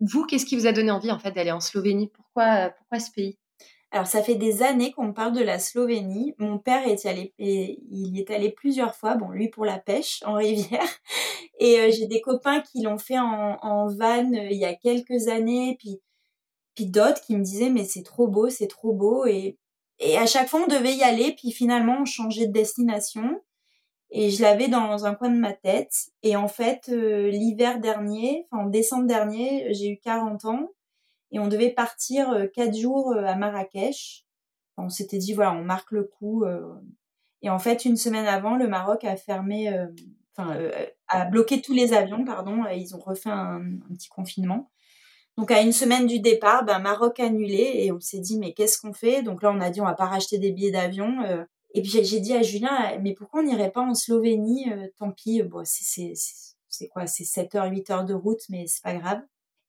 [0.00, 2.08] Vous, qu'est-ce qui vous a donné envie en fait d'aller en Slovénie?
[2.08, 3.38] Pourquoi, pourquoi ce pays?
[3.90, 6.34] Alors, ça fait des années qu'on parle de la Slovénie.
[6.38, 9.14] Mon père est allé, et il y est allé plusieurs fois.
[9.14, 10.88] Bon, lui pour la pêche en rivière.
[11.60, 15.76] Et j'ai des copains qui l'ont fait en, en van il y a quelques années.
[15.78, 16.00] Puis
[16.74, 19.26] puis d'autres qui me disaient mais c'est trop beau, c'est trop beau.
[19.26, 19.58] Et
[20.00, 21.34] et à chaque fois on devait y aller.
[21.36, 23.40] Puis finalement on changeait de destination.
[24.10, 26.10] Et je l'avais dans un coin de ma tête.
[26.22, 30.70] Et en fait euh, l'hiver dernier, enfin en décembre dernier, j'ai eu 40 ans.
[31.32, 34.24] Et on devait partir euh, quatre jours euh, à Marrakech.
[34.76, 36.44] on s'était dit voilà, on marque le coup
[37.42, 39.70] et en fait une semaine avant, le Maroc a fermé
[40.36, 40.58] enfin
[41.08, 43.60] a bloqué tous les avions pardon, ils ont refait un
[43.90, 44.70] petit confinement.
[45.36, 48.78] Donc à une semaine du départ, ben, Maroc annulé et on s'est dit mais qu'est-ce
[48.78, 49.22] qu'on fait?
[49.22, 51.22] Donc là on a dit on va pas racheter des billets d'avion.
[51.22, 51.44] Euh.
[51.72, 55.10] et puis j'ai dit à Julien mais pourquoi on n'irait pas en Slovénie euh, Tant
[55.10, 57.06] pis, bon, c'est quoi?
[57.06, 59.22] C'est 7 heures, 8 heures de route mais c'est pas grave.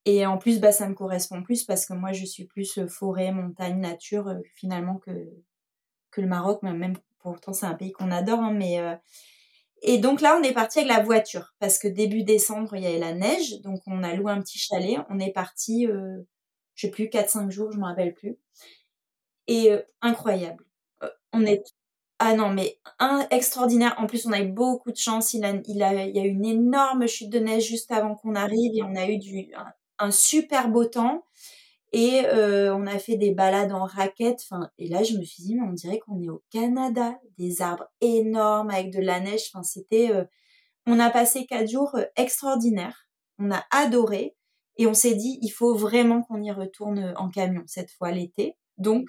[0.05, 2.87] Et en plus bah ça me correspond plus parce que moi je suis plus euh,
[2.87, 5.11] forêt, montagne, nature finalement que
[6.11, 8.79] que le Maroc, même pourtant c'est un pays qu'on adore hein, mais
[9.87, 12.87] et donc là, on est parti avec la voiture parce que début décembre, il y
[12.87, 13.61] avait la neige.
[13.61, 14.99] Donc on a loué un petit chalet.
[15.09, 16.17] On est parti, euh,
[16.75, 18.37] je sais plus, 4-5 jours, je me rappelle plus.
[19.47, 20.65] Et euh, incroyable.
[21.03, 21.63] Euh, on est
[22.19, 23.95] ah non, mais un extraordinaire.
[23.97, 25.33] En plus, on a eu beaucoup de chance.
[25.33, 28.95] Il y a eu une énorme chute de neige juste avant qu'on arrive et on
[28.95, 29.51] a eu du,
[29.99, 31.25] un super beau temps.
[31.91, 34.41] Et euh, on a fait des balades en raquettes.
[34.49, 37.17] Enfin, et là, je me suis dit, mais on dirait qu'on est au Canada.
[37.37, 39.49] Des arbres énormes avec de la neige.
[39.53, 40.11] Enfin, c'était.
[40.11, 40.25] Euh,
[40.85, 43.07] on a passé quatre jours euh, extraordinaires.
[43.39, 44.35] On a adoré.
[44.77, 48.57] Et on s'est dit, il faut vraiment qu'on y retourne en camion cette fois l'été.
[48.77, 49.07] Donc,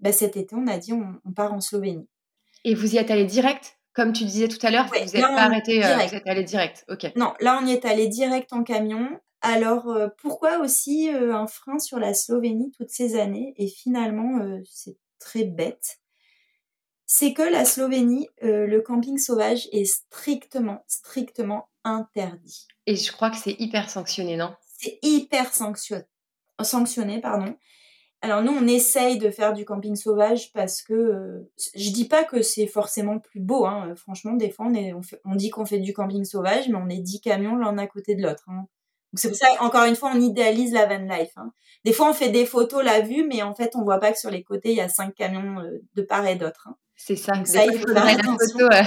[0.00, 2.08] bah, cet été, on a dit, on, part en Slovénie.
[2.64, 3.78] Et vous y êtes allé direct?
[3.92, 6.86] Comme tu disais tout à l'heure, vous n'êtes pas arrêté, vous êtes allé direct.
[6.88, 7.12] Ok.
[7.16, 9.10] Non, là on y est allé direct en camion.
[9.40, 13.54] Alors, euh, pourquoi aussi euh, un frein sur la Slovénie toutes ces années?
[13.56, 15.98] Et finalement, euh, c'est très bête.
[17.06, 22.66] C'est que la Slovénie, le camping sauvage est strictement, strictement interdit.
[22.84, 24.54] Et je crois que c'est hyper sanctionné, non?
[24.78, 26.04] C'est hyper sanctionné,
[26.60, 27.56] sanctionné, pardon.
[28.20, 32.42] Alors nous, on essaye de faire du camping sauvage parce que je dis pas que
[32.42, 33.64] c'est forcément plus beau.
[33.64, 33.94] Hein.
[33.96, 37.22] Franchement, des fois, on, on, dit qu'on fait du camping sauvage, mais on est dix
[37.22, 38.44] camions l'un à côté de l'autre.
[38.48, 38.66] Hein
[39.14, 41.32] c'est pour ça, encore une fois, on idéalise la van life.
[41.36, 41.52] Hein.
[41.84, 44.18] Des fois, on fait des photos la vue, mais en fait, on voit pas que
[44.18, 46.68] sur les côtés, il y a cinq camions euh, de part et d'autre.
[46.68, 46.76] Hein.
[46.96, 47.32] C'est ça.
[47.44, 48.82] ça il, faudrait la photo, euh,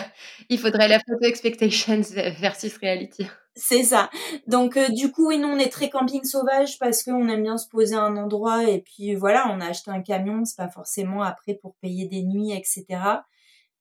[0.49, 2.01] il faudrait la photo expectations
[2.39, 3.25] versus reality.
[3.55, 4.09] C'est ça.
[4.47, 7.57] Donc, euh, du coup, oui, nous, on est très camping sauvage parce qu'on aime bien
[7.57, 10.69] se poser à un endroit et puis voilà, on a acheté un camion, c'est pas
[10.69, 12.85] forcément après pour payer des nuits, etc.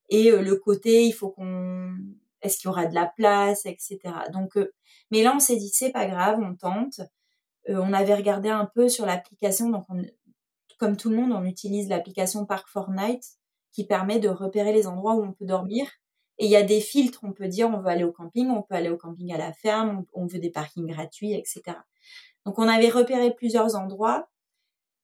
[0.09, 1.95] Et le côté, il faut qu'on
[2.43, 3.99] est-ce qu'il y aura de la place, etc.
[4.33, 4.73] Donc, euh,
[5.11, 7.01] mais là, on s'est dit, c'est pas grave, on tente.
[7.69, 9.87] Euh, on avait regardé un peu sur l'application, donc
[10.79, 13.23] comme tout le monde, on utilise l'application Park Night
[13.73, 15.87] qui permet de repérer les endroits où on peut dormir.
[16.39, 18.63] Et il y a des filtres, on peut dire on veut aller au camping, on
[18.63, 21.77] peut aller au camping à la ferme, on, veut des parkings gratuits, etc.
[22.47, 24.31] Donc on avait repéré plusieurs endroits.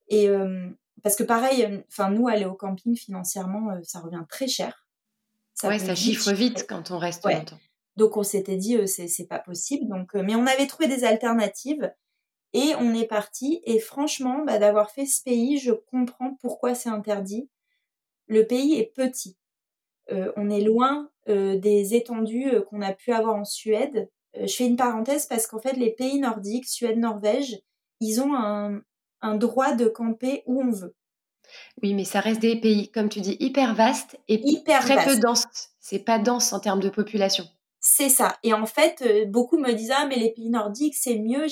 [0.08, 0.70] Et euh,
[1.02, 4.86] parce que pareil, enfin nous aller au camping financièrement, ça revient très cher.
[5.52, 7.58] Ça ça chiffre vite quand on reste longtemps.
[7.96, 9.88] Donc on s'était dit euh, c'est pas possible.
[9.88, 11.92] Donc euh, mais on avait trouvé des alternatives
[12.52, 13.60] et on est parti.
[13.64, 17.48] Et franchement, bah, d'avoir fait ce pays, je comprends pourquoi c'est interdit.
[18.28, 19.36] Le pays est petit.
[20.12, 24.08] Euh, on est loin des étendues qu'on a pu avoir en Suède.
[24.40, 27.58] je fais une parenthèse parce qu'en fait les pays nordiques, Suède, Norvège,
[27.98, 30.94] ils ont un droit de camper où on veut.
[31.82, 35.18] Oui, mais ça reste des pays, comme tu dis, hyper vastes et hyper très peu
[35.18, 35.46] denses.
[35.80, 37.44] C'est pas dense en termes de population.
[37.88, 38.36] C'est ça.
[38.42, 41.46] Et en fait, euh, beaucoup me disent ah mais les pays nordiques c'est mieux.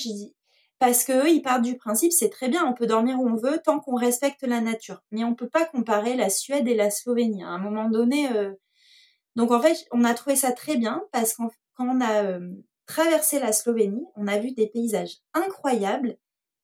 [0.80, 3.61] Parce que ils partent du principe c'est très bien, on peut dormir où on veut
[3.64, 5.01] tant qu'on respecte la nature.
[5.12, 7.45] Mais on peut pas comparer la Suède et la Slovénie.
[7.45, 8.53] À un moment donné, euh,
[9.37, 12.41] donc en fait, on a trouvé ça très bien parce qu'en quand on a euh,
[12.87, 16.16] traversé la Slovénie, on a vu des paysages incroyables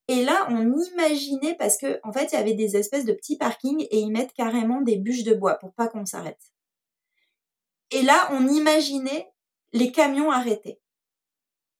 [0.08, 3.36] et là, on imaginait, parce que en fait, il y avait des espèces de petits
[3.36, 6.40] parkings et ils mettent carrément des bûches de bois pour pas qu'on s'arrête.
[7.92, 9.28] Et là, on imaginait
[9.72, 10.80] les camions arrêtés.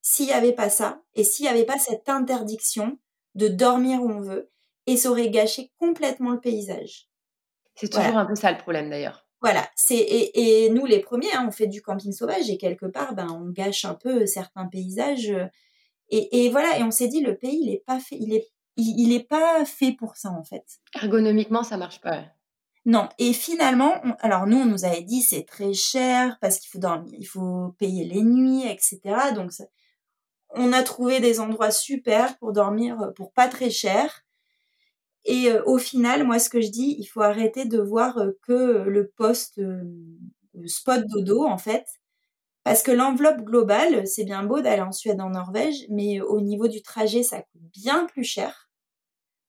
[0.03, 2.99] S'il n'y avait pas ça, et s'il n'y avait pas cette interdiction
[3.35, 4.51] de dormir où on veut,
[4.87, 7.09] et ça aurait gâché complètement le paysage.
[7.75, 9.27] C'est toujours un peu ça le problème d'ailleurs.
[9.43, 13.15] Voilà, c'est et, nous les premiers, hein, on fait du camping sauvage et quelque part,
[13.15, 15.47] ben on gâche un peu certains paysages euh,
[16.11, 19.13] et, voilà, et on s'est dit, le pays, il est pas fait, il est, il,
[19.13, 20.65] est pas fait pour ça, en fait.
[21.01, 22.25] Ergonomiquement, ça marche pas.
[22.87, 23.09] Non.
[23.19, 27.13] Et finalement, alors nous, on nous avait dit, c'est très cher parce qu'il faut dormir,
[27.19, 29.01] il faut payer les nuits, etc.
[29.35, 29.53] Donc,
[30.51, 34.25] on a trouvé des endroits super pour dormir euh, pour pas très cher.
[35.25, 38.33] Et euh, au final, moi, ce que je dis, il faut arrêter de voir euh,
[38.43, 39.61] que le poste,
[40.67, 41.87] spot dodo, en fait.
[42.65, 46.69] Parce que l'enveloppe globale, c'est bien beau d'aller en Suède, en Norvège, mais au niveau
[46.69, 48.71] du trajet, ça coûte bien plus cher.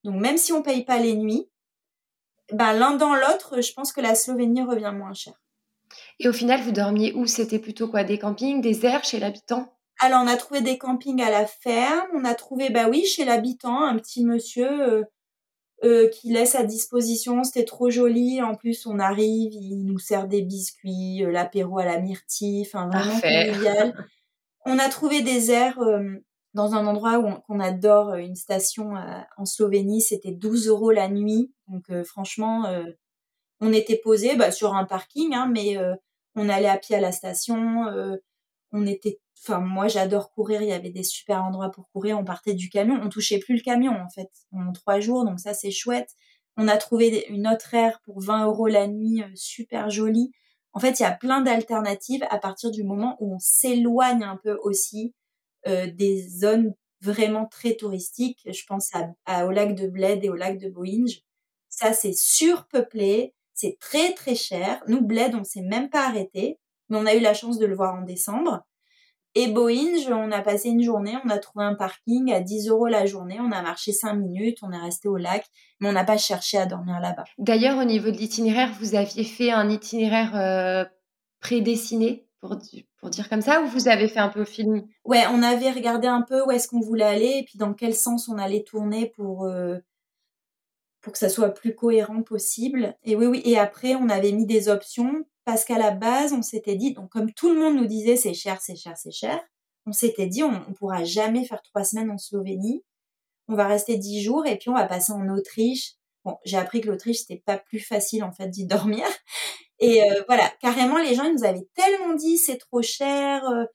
[0.04, 1.51] Donc même si on paye pas les nuits,
[2.52, 5.34] ben, l'un dans l'autre, je pense que la Slovénie revient moins cher.
[6.20, 7.26] Et au final, vous dormiez où?
[7.26, 8.04] C'était plutôt quoi?
[8.04, 9.74] Des campings, des airs chez l'habitant?
[10.00, 13.24] Alors on a trouvé des campings à la ferme, on a trouvé, bah oui, chez
[13.24, 15.04] l'habitant, un petit monsieur euh,
[15.84, 17.44] euh, qui laisse à disposition.
[17.44, 18.42] C'était trop joli.
[18.42, 22.88] En plus, on arrive, il nous sert des biscuits, euh, l'apéro à la myrtille, enfin
[22.88, 24.08] vraiment convivial.
[24.66, 26.24] on a trouvé des airs euh,
[26.54, 28.94] dans un endroit où on, qu'on adore, une station
[29.38, 31.54] en Slovénie, c'était 12 euros la nuit.
[31.68, 32.66] Donc franchement,
[33.62, 35.78] on était posé bah, sur un parking, hein, mais
[36.36, 37.86] on allait à pied à la station.
[38.74, 40.62] on était, enfin moi j'adore courir.
[40.62, 42.20] Il y avait des super endroits pour courir.
[42.20, 45.40] On partait du camion, on touchait plus le camion en fait en trois jours, donc
[45.40, 46.10] ça c'est chouette.
[46.58, 50.32] On a trouvé une autre aire pour 20 euros la nuit, super jolie.
[50.74, 54.38] En fait, il y a plein d'alternatives à partir du moment où on s'éloigne un
[54.38, 55.21] peu aussi euh,
[55.66, 58.42] des zones vraiment très touristiques.
[58.46, 58.92] Je pense
[59.26, 61.22] à, au lac de Bled et au lac de Boinge.
[61.70, 64.82] Ça, c'est surpeuplé, c'est très très cher.
[64.88, 66.60] Nous, Bled, on s'est même pas arrêté,
[66.90, 68.62] mais on a eu la chance de le voir en décembre.
[69.34, 72.88] Et Boinge, on a passé une journée, on a trouvé un parking à 10 euros
[72.88, 75.46] la journée, on a marché 5 minutes, on est resté au lac,
[75.80, 77.24] mais on n'a pas cherché à dormir là-bas.
[77.38, 80.84] D'ailleurs, au niveau de l'itinéraire, vous aviez fait un itinéraire euh,
[81.40, 82.58] prédessiné pour,
[83.02, 86.08] pour dire comme ça, ou vous avez fait un peu film Ouais, on avait regardé
[86.08, 89.08] un peu où est-ce qu'on voulait aller et puis dans quel sens on allait tourner
[89.16, 89.80] pour, euh,
[91.02, 92.96] pour que ça soit plus cohérent possible.
[93.04, 96.44] Et oui, oui, et après, on avait mis des options parce qu'à la base, on
[96.44, 99.42] s'était dit, donc comme tout le monde nous disait c'est cher, c'est cher, c'est cher,
[99.86, 102.84] on s'était dit on, ne pourra jamais faire trois semaines en Slovénie.
[103.48, 105.96] On va rester dix jours et puis on va passer en Autriche.
[106.24, 109.06] Bon, j'ai appris que l'Autriche c'était pas plus facile en fait d'y dormir.
[109.82, 113.66] Et euh, voilà, carrément, les gens, nous avaient tellement dit c'est trop cher euh,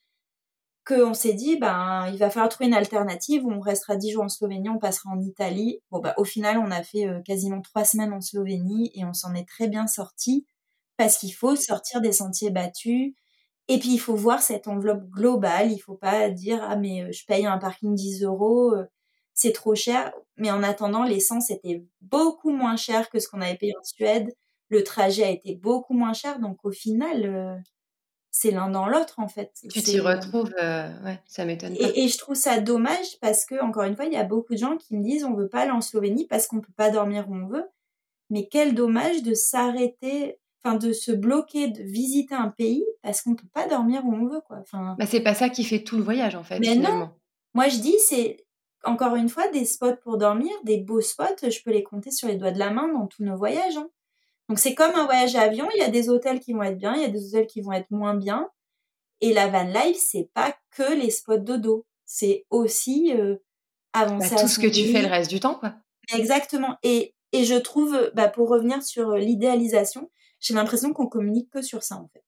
[0.86, 4.28] qu'on s'est dit, ben, il va falloir trouver une alternative on restera dix jours en
[4.28, 5.80] Slovénie, on passera en Italie.
[5.90, 9.14] Bon, bah, au final, on a fait euh, quasiment trois semaines en Slovénie et on
[9.14, 10.46] s'en est très bien sorti
[10.96, 13.12] parce qu'il faut sortir des sentiers battus.
[13.68, 15.72] Et puis, il faut voir cette enveloppe globale.
[15.72, 18.74] Il faut pas dire, ah, mais je paye un parking 10 euros,
[19.34, 20.12] c'est trop cher.
[20.36, 24.32] Mais en attendant, l'essence était beaucoup moins cher que ce qu'on avait payé en Suède
[24.68, 26.38] le trajet a été beaucoup moins cher.
[26.38, 27.56] Donc au final, euh,
[28.30, 29.52] c'est l'un dans l'autre en fait.
[29.70, 31.88] Tu t'y retrouves, euh, ouais, ça m'étonne pas.
[31.94, 34.58] Et, je trouve ça dommage parce que encore une fois, il y a beaucoup de
[34.58, 37.26] gens qui me disent on veut pas aller en Slovénie parce qu'on peut pas dormir
[37.28, 37.64] où on veut.
[38.28, 43.36] Mais quel dommage de s'arrêter, enfin de se bloquer, de visiter un pays parce qu'on
[43.36, 44.58] peut pas dormir où on veut quoi.
[44.60, 44.96] Enfin.
[44.98, 46.58] Bah c'est pas ça qui fait tout le voyage en fait.
[46.58, 47.10] Mais non.
[47.54, 48.44] Moi je dis c'est
[48.84, 51.48] encore une fois des spots pour dormir, des beaux spots.
[51.48, 53.76] Je peux les compter sur les doigts de la main dans tous nos voyages.
[53.76, 53.88] Hein.
[54.48, 56.78] Donc c'est comme un voyage à avion, il y a des hôtels qui vont être
[56.78, 58.48] bien, il y a des hôtels qui vont être moins bien.
[59.20, 63.36] Et la van life, c'est pas que les spots dodo, c'est aussi euh,
[63.92, 65.74] avancer bah, tout ce que tu fais le reste du temps, quoi.
[66.14, 66.76] Exactement.
[66.82, 71.62] Et, et je trouve, bah, pour revenir sur euh, l'idéalisation, j'ai l'impression qu'on communique que
[71.62, 72.24] sur ça en fait.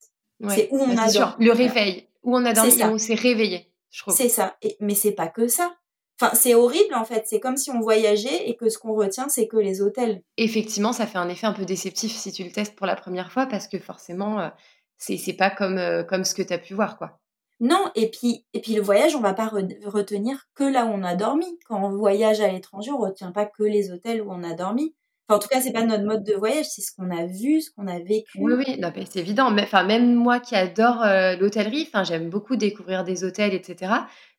[0.54, 1.44] C'est où on bah, a dormi.
[1.44, 3.72] Le réveil, où on a dormi où on s'est réveillé.
[4.08, 4.56] C'est ça.
[4.62, 5.76] Et, mais c'est pas que ça.
[6.20, 7.24] Enfin, c'est horrible en fait.
[7.26, 10.22] C'est comme si on voyageait et que ce qu'on retient, c'est que les hôtels.
[10.36, 13.30] Effectivement, ça fait un effet un peu déceptif si tu le testes pour la première
[13.30, 14.48] fois parce que forcément, euh,
[14.96, 17.20] c'est pas comme, euh, comme ce que tu as pu voir, quoi.
[17.60, 21.02] Non, et puis, et puis le voyage, on va pas retenir que là où on
[21.02, 21.58] a dormi.
[21.66, 24.94] Quand on voyage à l'étranger, on retient pas que les hôtels où on a dormi
[25.28, 27.70] en tout cas, c'est pas notre mode de voyage, c'est ce qu'on a vu, ce
[27.70, 28.38] qu'on a vécu.
[28.40, 29.50] Oui, oui, c'est évident.
[29.50, 33.92] Mais, enfin, même moi qui adore euh, l'hôtellerie, enfin, j'aime beaucoup découvrir des hôtels, etc.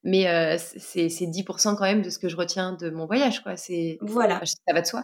[0.04, 3.56] Mais euh, c'est 10% quand même de ce que je retiens de mon voyage, quoi.
[3.56, 5.04] C'est voilà, ça va de soi.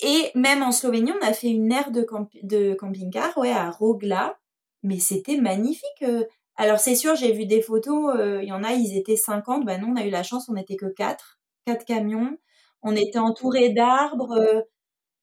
[0.00, 2.06] Et même en Slovénie, on a fait une aire de,
[2.42, 4.38] de camping-car, ouais, à Rogla,
[4.84, 6.02] mais c'était magnifique.
[6.02, 6.24] Euh.
[6.56, 9.76] Alors c'est sûr, j'ai vu des photos, il y en a, ils étaient 50, bah
[9.76, 12.38] non, on a eu la chance, on n'était que 4, 4 camions.
[12.82, 14.64] On était entouré d'arbres,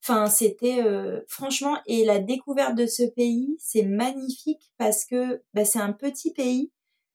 [0.03, 5.63] Enfin, c'était euh, franchement et la découverte de ce pays, c'est magnifique parce que bah,
[5.63, 6.71] c'est un petit pays,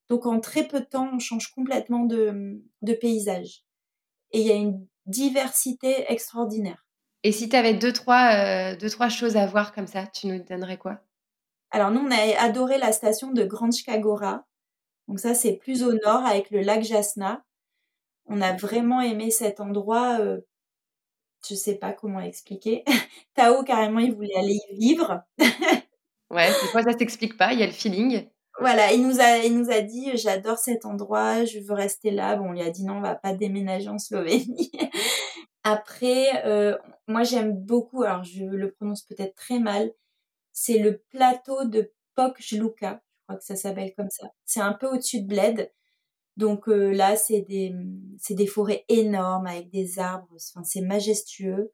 [0.09, 3.65] donc en très peu de temps, on change complètement de, de paysage
[4.31, 6.87] et il y a une diversité extraordinaire.
[7.23, 10.29] Et si tu avais deux trois, euh, deux, trois choses à voir comme ça, tu
[10.29, 11.01] nous donnerais quoi?
[11.71, 14.47] Alors nous, on a adoré la station de Granjka Gora.
[15.09, 17.45] Donc ça, c'est plus au nord avec le lac Jasna.
[18.27, 20.41] On a vraiment aimé cet endroit euh,
[21.49, 22.85] je sais pas comment expliquer.
[23.35, 25.23] Tao, carrément, il voulait aller y vivre.
[26.31, 28.29] ouais, des fois, ça s'explique pas, il y a le feeling.
[28.59, 32.37] Voilà, il nous a, il nous a dit, j'adore cet endroit, je veux rester là.
[32.37, 34.73] Bon, on lui a dit non, on va pas déménager en Slovénie.
[35.65, 36.77] Après, euh,
[37.07, 39.93] moi, j'aime beaucoup, alors je le prononce peut-être très mal,
[40.53, 44.29] c'est le plateau de Pokjluka, je crois que ça s'appelle comme ça.
[44.45, 45.71] C'est un peu au-dessus de Bled.
[46.37, 47.75] Donc euh, là, c'est des,
[48.19, 50.29] c'est des forêts énormes avec des arbres.
[50.35, 51.73] Enfin, c'est majestueux.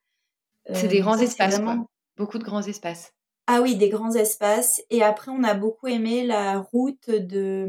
[0.72, 1.60] c'est des euh, grands espaces,
[2.16, 3.14] Beaucoup de grands espaces.
[3.46, 4.80] Ah oui, des grands espaces.
[4.90, 7.66] Et après, on a beaucoup aimé la route de,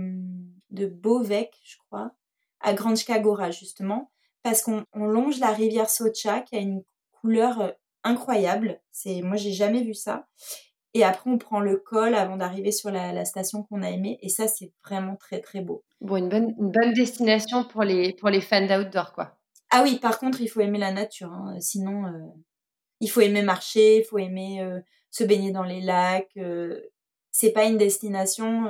[0.69, 2.11] de Beauvec, je crois,
[2.59, 4.11] à Granjka Gora, justement,
[4.43, 7.71] parce qu'on longe la rivière Socha, qui a une couleur euh,
[8.03, 8.81] incroyable.
[8.91, 10.27] C'est, moi, j'ai jamais vu ça.
[10.93, 14.19] Et après, on prend le col avant d'arriver sur la, station qu'on a aimée.
[14.21, 15.83] Et ça, c'est vraiment très, très beau.
[16.01, 19.35] Bon, une bonne, une bonne destination pour les, pour les fans d'outdoor, quoi.
[19.71, 21.31] Ah oui, par contre, il faut aimer la nature.
[21.31, 21.55] Hein.
[21.59, 22.27] Sinon, euh,
[22.99, 24.79] il faut aimer marcher, il faut aimer euh,
[25.09, 26.29] se baigner dans les lacs.
[26.37, 26.79] Euh,
[27.31, 28.65] c'est pas une destination.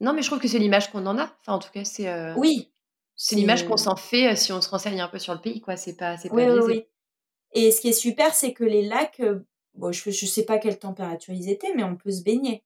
[0.00, 1.34] Non, mais je trouve que c'est l'image qu'on en a.
[1.40, 2.34] Enfin, en tout cas, c'est.
[2.34, 2.70] Oui.
[3.16, 5.76] C'est l'image qu'on s'en fait si on se renseigne un peu sur le pays, quoi.
[5.76, 6.84] C'est pas, c'est pas oui, oui, oui.
[7.52, 9.22] Et ce qui est super, c'est que les lacs,
[9.78, 12.62] bon, je, je sais pas quelle température ils étaient, mais on peut se baigner.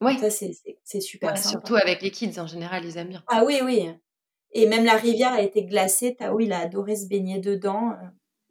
[0.00, 0.18] Oui.
[0.18, 3.22] Ça, c'est super Surtout avec les kids, en général, ils aiment bien.
[3.28, 3.88] Ah oui, oui.
[4.52, 6.16] Et même la rivière a été glacée.
[6.16, 7.94] Tao, il a adoré se baigner dedans.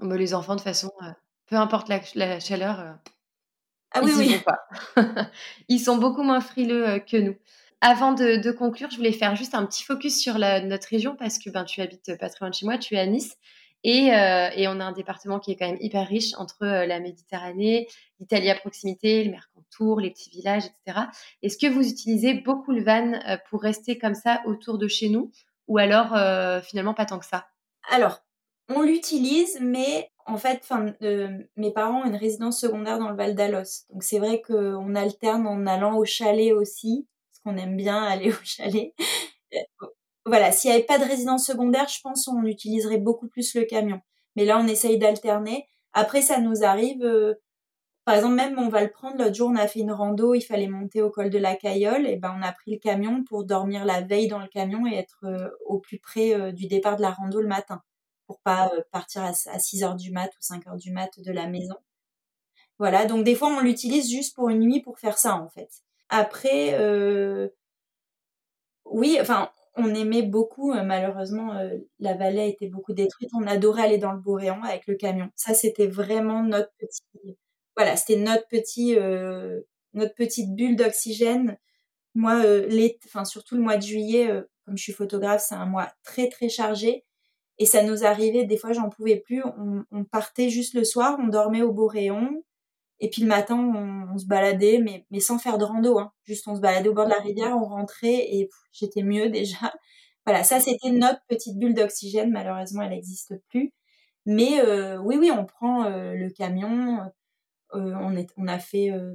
[0.02, 1.12] Mais les enfants, de façon, euh,
[1.48, 2.94] peu importe la, chaleur, euh,
[3.92, 4.36] ah, oui, oui.
[4.36, 5.32] vont pas.
[5.68, 7.36] ils sont beaucoup moins frileux euh, que nous.
[7.82, 11.40] Avant de, conclure, je voulais faire juste un petit focus sur la, notre région parce
[11.40, 13.38] que ben, tu habites pas très loin de chez moi, tu es à Nice.
[13.84, 17.88] Et, et, on a un département qui est quand même hyper riche entre la Méditerranée,
[18.20, 21.08] l'Italie à proximité, le Mercantour, les petits villages, etc.
[21.44, 23.14] Est-ce que vous utilisez beaucoup le van
[23.50, 25.32] pour rester comme ça autour de chez nous
[25.70, 27.48] ou alors euh, finalement pas tant que ça?
[27.90, 28.20] Alors,
[28.68, 30.68] on l'utilise, mais en fait,
[31.02, 33.86] euh, mes parents ont une résidence secondaire dans le Val d'Alos.
[33.90, 38.32] Donc c'est vrai qu'on alterne en allant au chalet aussi, parce qu'on aime bien aller
[38.32, 38.94] au chalet.
[40.30, 43.56] Euh, voilà, s'il n'y avait pas de résidence secondaire, je pense qu'on utiliserait beaucoup plus
[43.56, 44.02] le camion.
[44.36, 45.68] Mais là, on essaye d'alterner.
[45.94, 47.04] Après, ça nous arrive,
[48.10, 50.42] par exemple, même on va le prendre, l'autre jour on a fait une rando, il
[50.42, 53.44] fallait monter au col de la Cayolle, et ben on a pris le camion pour
[53.44, 56.96] dormir la veille dans le camion et être euh, au plus près euh, du départ
[56.96, 57.84] de la rando le matin,
[58.26, 61.32] pour pas euh, partir à, 6 heures du mat ou 5 heures du mat de
[61.32, 61.76] la maison.
[62.80, 65.70] Voilà, donc des fois on l'utilise juste pour une nuit pour faire ça en fait.
[66.10, 66.76] Après,
[68.86, 71.54] oui, enfin, on aimait beaucoup, malheureusement,
[72.00, 73.30] la vallée été beaucoup détruite.
[73.34, 75.30] On adorait aller dans le Boréan avec le camion.
[75.36, 77.38] Ça, c'était vraiment notre petit,
[77.80, 79.62] voilà, c'était notre petit, euh,
[79.94, 81.58] notre petite bulle d'oxygène.
[82.14, 85.66] Moi, euh, enfin surtout le mois de juillet, euh, comme je suis photographe, c'est un
[85.66, 87.06] mois très très chargé.
[87.58, 89.44] Et ça nous arrivait, des fois, j'en pouvais plus.
[89.92, 92.44] On, partait juste le soir, on dormait au rayon.
[93.00, 96.00] Et puis le matin, on, se baladait, mais, mais sans faire de rando.
[96.00, 96.12] Hein.
[96.26, 99.74] Juste, on se baladait au bord de la rivière, on rentrait et j'étais mieux déjà.
[100.26, 102.32] Voilà, ça, c'était notre petite bulle d'oxygène.
[102.32, 103.74] Malheureusement, elle n'existe plus.
[104.26, 104.62] Mais
[104.98, 107.00] oui, oui, on prend le camion.
[107.76, 109.14] Euh, on, est, on a fait euh,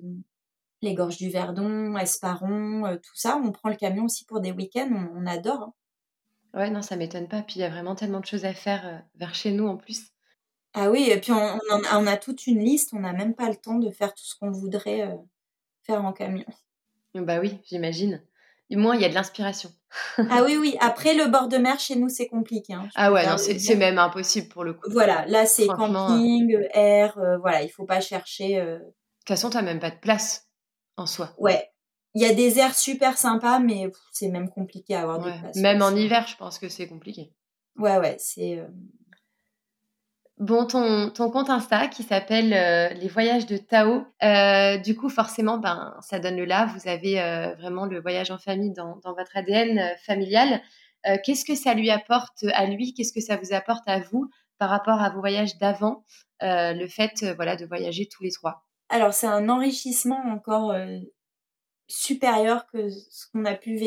[0.83, 3.41] les gorges du Verdon, Esparon, euh, tout ça.
[3.43, 5.63] On prend le camion aussi pour des week-ends, on, adore.
[5.63, 5.75] Hein.
[6.55, 7.43] Ouais, non, ça m'étonne pas.
[7.43, 10.14] Puis il y a vraiment tellement de choses à faire vers chez nous en plus.
[10.75, 13.57] Ah oui, et puis on, on, a, toute une liste, on n'a même pas le
[13.57, 15.09] temps de faire tout ce qu'on voudrait
[15.85, 16.45] faire en camion.
[17.15, 18.23] Bah oui, j'imagine.
[18.71, 19.71] Du moins, il y a de l'inspiration.
[20.31, 20.77] ah oui, oui.
[20.81, 22.73] Après, le bord de mer, chez nous, c'est compliqué.
[22.73, 24.91] Hein, ah ouais, non, c'est même impossible pour le coup.
[24.91, 28.59] Voilà, là, c'est camping, air, euh, voilà, il faut pas chercher.
[28.59, 28.79] Euh.
[28.79, 30.49] De toute façon, tu n'as même pas de place
[30.97, 31.35] en soi.
[31.39, 31.71] Ouais.
[32.15, 35.57] Il y a des airs super sympas, mais c'est même compliqué à avoir des places.
[35.57, 37.33] Même en hiver, je pense que c'est compliqué.
[37.77, 38.59] Ouais, ouais, c'est.
[38.59, 38.67] Euh,
[40.39, 45.09] Bon, ton, ton compte Insta qui s'appelle euh, Les Voyages de Tao, euh, du coup,
[45.09, 46.67] forcément, ben, ça donne le là.
[46.67, 50.61] Vous avez euh, vraiment le voyage en famille dans, dans votre ADN familial.
[51.23, 52.95] Qu'est-ce que ça lui apporte à lui?
[52.95, 56.03] Qu'est-ce que ça vous apporte à vous par rapport à vos voyages d'avant
[56.41, 58.65] Le fait voilà, de voyager tous les trois?
[58.89, 60.75] Alors, c'est un enrichissement encore
[61.89, 63.79] supérieur que ce qu'on a pu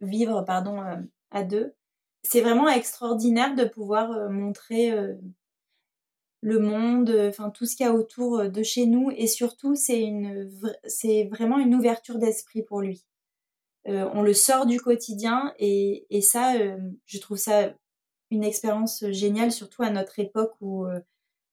[0.00, 0.82] vivre pardon,
[1.30, 1.74] à deux.
[2.22, 4.94] C'est vraiment extraordinaire de pouvoir montrer
[6.42, 9.28] le monde, euh, enfin tout ce qu'il y a autour euh, de chez nous et
[9.28, 10.50] surtout c'est une
[10.84, 13.06] c'est vraiment une ouverture d'esprit pour lui.
[13.88, 16.54] Euh, on le sort du quotidien et, et ça
[17.06, 17.74] je trouve ça
[18.30, 20.84] une expérience géniale surtout à notre époque où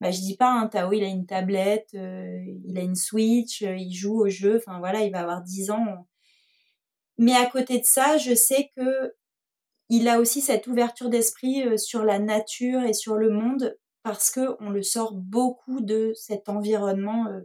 [0.01, 3.93] bah, je dis pas hein, Tao il a une tablette, il a une Switch, il
[3.93, 6.07] joue au jeu, enfin voilà, il va avoir 10 ans.
[7.17, 9.13] Mais à côté de ça, je sais que
[9.89, 14.55] il a aussi cette ouverture d'esprit sur la nature et sur le monde parce que
[14.59, 17.41] on le sort beaucoup de cet environnement euh,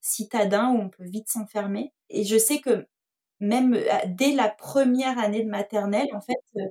[0.00, 1.92] citadin où on peut vite s'enfermer.
[2.10, 2.86] Et je sais que
[3.40, 6.68] même euh, dès la première année de maternelle, en fait, euh,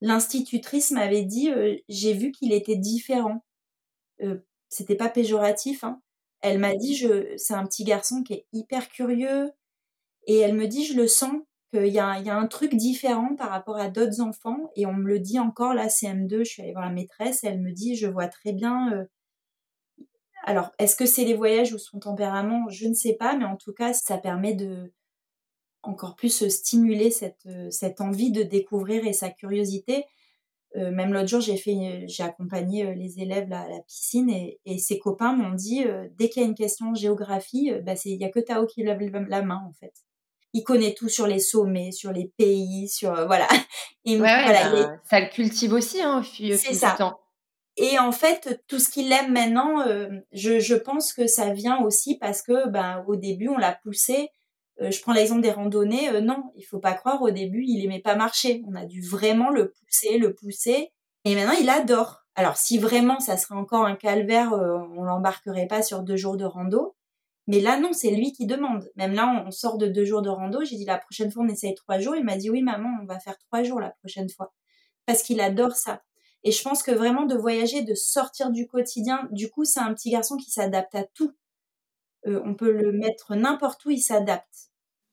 [0.00, 1.50] l'institutrice m'avait dit
[1.88, 3.44] j'ai vu qu'il était différent.
[4.68, 5.84] C'était pas péjoratif.
[5.84, 6.00] Hein.
[6.40, 7.06] Elle m'a dit
[7.36, 9.50] c'est un petit garçon qui est hyper curieux
[10.26, 11.36] et elle me dit je le sens
[11.70, 14.70] qu'il y, a, un truc différent par rapport à d'autres enfants.
[14.76, 17.60] Et on me le dit encore, là, CM2, je suis allée voir la maîtresse, elle
[17.60, 18.92] me dit, je vois très bien.
[18.92, 19.04] Euh,
[20.44, 22.68] alors, est-ce que c'est les voyages ou son tempérament?
[22.70, 24.92] Je ne sais pas, mais en tout cas, ça permet de
[25.82, 30.04] encore plus stimuler cette, euh, cette envie de découvrir et sa curiosité.
[30.76, 35.84] même l'autre jour, j'ai accompagné les élèves à la piscine et, ses copains m'ont dit
[36.16, 39.00] dès qu'il y a une question géographie, bah il y a que Tao qui lève
[39.00, 39.94] la main en fait.
[40.52, 43.46] Il connaît tout sur les sommets, sur les pays, sur voilà.
[44.04, 47.20] Et voilà, ben, ça le cultive aussi hein, au fil, du temps.
[47.76, 49.84] Et en fait, tout ce qu'il aime maintenant,
[50.32, 54.30] je, je, pense que ça vient aussi parce que ben au début on l'a poussé
[54.82, 56.08] euh, je prends l'exemple des randonnées.
[56.10, 57.22] Euh, non, il faut pas croire.
[57.22, 58.62] Au début, il aimait pas marcher.
[58.66, 60.92] On a dû vraiment le pousser, le pousser.
[61.24, 62.22] Et maintenant, il adore.
[62.34, 66.36] Alors, si vraiment ça serait encore un calvaire, euh, on l'embarquerait pas sur deux jours
[66.36, 66.94] de rando.
[67.50, 68.88] Mais là, non, c'est lui qui demande.
[68.94, 70.62] Même là, on sort de deux jours de rando.
[70.64, 72.14] J'ai dit la prochaine fois, on essaye trois jours.
[72.14, 74.54] Il m'a dit oui, maman, on va faire trois jours la prochaine fois.
[75.04, 76.00] Parce qu'il adore ça.
[76.44, 79.92] Et je pense que vraiment de voyager, de sortir du quotidien, du coup, c'est un
[79.94, 81.32] petit garçon qui s'adapte à tout.
[82.24, 84.70] on peut le mettre n'importe où, il s'adapte.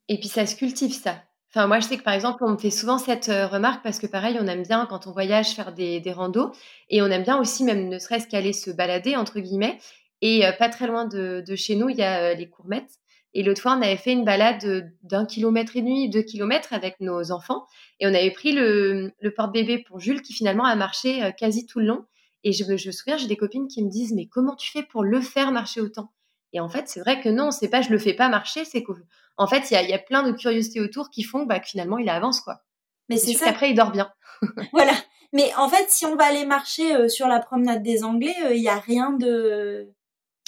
[0.07, 1.15] Et puis ça se cultive ça.
[1.49, 3.97] Enfin, moi, je sais que par exemple, on me fait souvent cette euh, remarque parce
[3.97, 6.51] que pareil, on aime bien quand on voyage faire des, des randos
[6.89, 9.79] et on aime bien aussi même ne serait-ce qu'aller se balader entre guillemets.
[10.21, 12.95] Et euh, pas très loin de, de, chez nous, il y a euh, les Courmettes.
[13.33, 16.99] Et l'autre fois, on avait fait une balade d'un kilomètre et demi, deux kilomètres avec
[16.99, 17.65] nos enfants.
[17.99, 21.79] Et on avait pris le, le porte-bébé pour Jules qui finalement a marché quasi tout
[21.79, 22.05] le long.
[22.43, 24.81] Et je, je me souviens, j'ai des copines qui me disent, mais comment tu fais
[24.81, 26.11] pour le faire marcher autant?
[26.53, 28.81] Et en fait, c'est vrai que non, c'est pas je le fais pas marcher, c'est
[28.81, 28.93] que
[29.37, 32.09] en fait, il y a, plein de curiosités autour qui font bah, que finalement, il
[32.09, 32.61] avance, quoi.
[33.07, 33.49] Mais c'est ça.
[33.49, 34.11] Après, il dort bien.
[34.73, 34.93] voilà.
[35.33, 38.55] Mais en fait, si on va aller marcher euh, sur la promenade des Anglais, euh,
[38.55, 39.93] il n'y a rien de.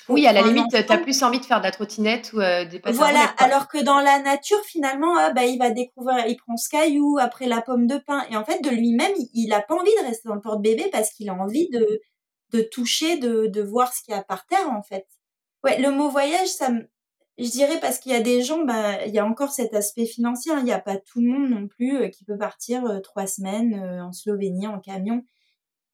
[0.09, 2.65] Oui, à la limite, tu as plus envie de faire de la trottinette ou euh,
[2.65, 6.57] des Voilà, alors que dans la nature, finalement, ah, bah, il va découvrir, il prend
[6.57, 8.25] ce caillou, après la pomme de pin.
[8.29, 11.11] Et en fait, de lui-même, il n'a pas envie de rester dans le porte-bébé parce
[11.11, 12.01] qu'il a envie de,
[12.53, 15.07] de toucher, de, de voir ce qu'il y a par terre, en fait.
[15.63, 16.89] Ouais, le mot voyage, ça me,
[17.39, 20.05] je dirais parce qu'il y a des gens, bah, il y a encore cet aspect
[20.05, 20.51] financier.
[20.51, 20.59] Hein.
[20.59, 23.27] Il n'y a pas tout le monde non plus euh, qui peut partir euh, trois
[23.27, 25.23] semaines euh, en Slovénie en camion.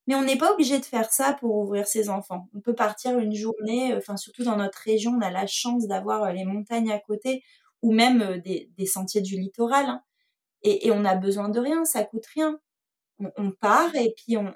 [0.08, 2.47] Mais on n'est pas obligé de faire ça pour ouvrir ses enfants.
[2.56, 6.32] On peut partir une journée, enfin surtout dans notre région, on a la chance d'avoir
[6.32, 7.43] les montagnes à côté
[7.82, 9.86] ou même des, sentiers du littoral.
[9.88, 10.01] Hein.
[10.64, 12.60] Et, on a besoin de rien, ça coûte rien.
[13.20, 14.53] On, part et puis on,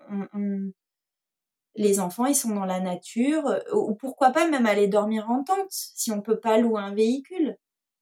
[1.75, 5.43] les enfants, ils sont dans la nature, euh, ou pourquoi pas même aller dormir en
[5.43, 7.57] tente, si on peut pas louer un véhicule.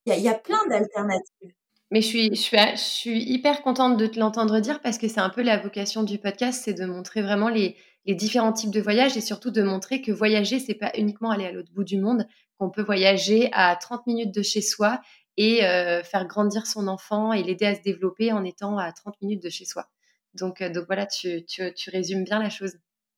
[0.05, 1.53] Il y a, plein d'alternatives.
[1.91, 5.07] Mais je suis, je, suis, je suis hyper contente de te l'entendre dire parce que
[5.07, 8.71] c'est un peu la vocation du podcast, c'est de montrer vraiment les, les, différents types
[8.71, 11.85] de voyages et surtout de montrer que voyager, c'est pas uniquement aller à l'autre bout
[11.85, 12.27] du monde,
[12.57, 14.99] qu'on peut voyager à 30 minutes de chez soi
[15.37, 19.21] et euh, faire grandir son enfant et l'aider à se développer en étant à 30
[19.21, 19.87] minutes de chez soi.
[20.33, 22.77] Donc, euh, donc voilà, tu, tu, tu résumes bien la chose.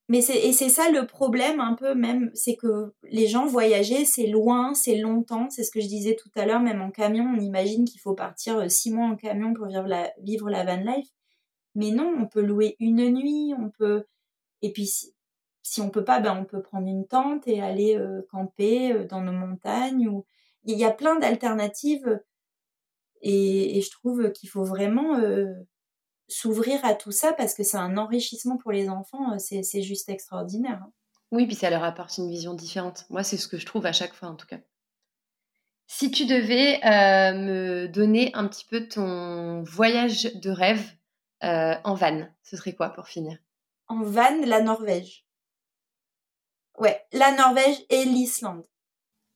[0.09, 4.05] Mais c'est, et c'est ça le problème un peu même, c'est que les gens voyager,
[4.05, 7.25] c'est loin, c'est longtemps, c'est ce que je disais tout à l'heure, même en camion,
[7.25, 10.65] on imagine qu'il faut partir euh, six mois en camion pour vivre la, vivre la
[10.65, 11.09] van life.
[11.75, 14.05] Mais non, on peut louer une nuit, on peut,
[14.63, 15.13] et puis si,
[15.61, 19.05] si on peut pas, ben on peut prendre une tente et aller euh, camper euh,
[19.05, 20.07] dans nos montagnes.
[20.07, 20.25] Ou...
[20.63, 22.19] Il y a plein d'alternatives
[23.21, 25.19] et, et je trouve qu'il faut vraiment
[26.29, 30.09] s'ouvrir à tout ça parce que c'est un enrichissement pour les enfants, euh, c'est juste
[30.09, 30.79] extraordinaire.
[30.81, 30.91] Hein.
[31.31, 33.05] Oui, puis ça leur apporte une vision différente.
[33.09, 34.59] Moi, c'est ce que je trouve à chaque fois, en tout cas.
[35.87, 40.83] Si tu devais euh, me donner un petit peu ton voyage de rêve
[41.43, 43.37] euh, en van, ce serait quoi pour finir?
[43.87, 45.25] En van, la Norvège.
[46.77, 48.65] Ouais, la Norvège et l'Islande.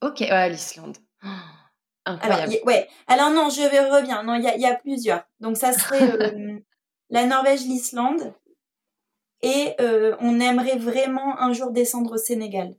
[0.02, 0.98] Ok, ouais, l'Islande.
[2.06, 2.52] Oh, incroyable.
[2.52, 2.90] Alors, ouais.
[3.08, 4.24] Alors non, je vais reviens.
[4.24, 5.24] Non, il y, y, a plusieurs.
[5.40, 6.36] Donc ça serait
[7.14, 8.34] la Norvège, l'Islande.
[9.44, 12.74] Et euh, on aimerait vraiment un jour descendre au Sénégal.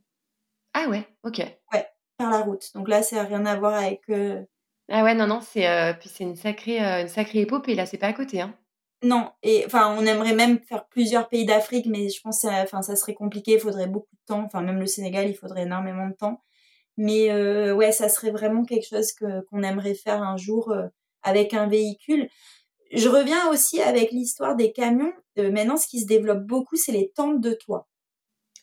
[0.73, 1.39] Ah ouais, ok.
[1.71, 2.69] Ouais, par la route.
[2.75, 4.01] Donc là, ça n'a rien à voir avec.
[4.09, 4.43] Euh,
[4.91, 7.75] ah ouais, non, non, c'est euh, c'est une sacrée, une sacrée épopée.
[7.75, 8.53] Là, c'est pas à côté, hein.
[9.03, 12.95] Non, et enfin, on aimerait même faire plusieurs pays d'Afrique, mais je pense, enfin, ça
[12.95, 13.53] serait compliqué.
[13.53, 14.43] Il faudrait beaucoup de temps.
[14.43, 16.41] Enfin, même le Sénégal, il faudrait énormément de temps.
[16.97, 17.31] Mais
[17.71, 20.73] ouais, ça serait vraiment quelque chose que qu'on aimerait faire un jour
[21.23, 22.29] avec un véhicule.
[22.91, 25.13] Je reviens aussi avec l'histoire des camions.
[25.37, 27.87] Euh, maintenant, ce qui se développe beaucoup, c'est les tentes de toit.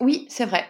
[0.01, 0.65] Oui, c'est vrai.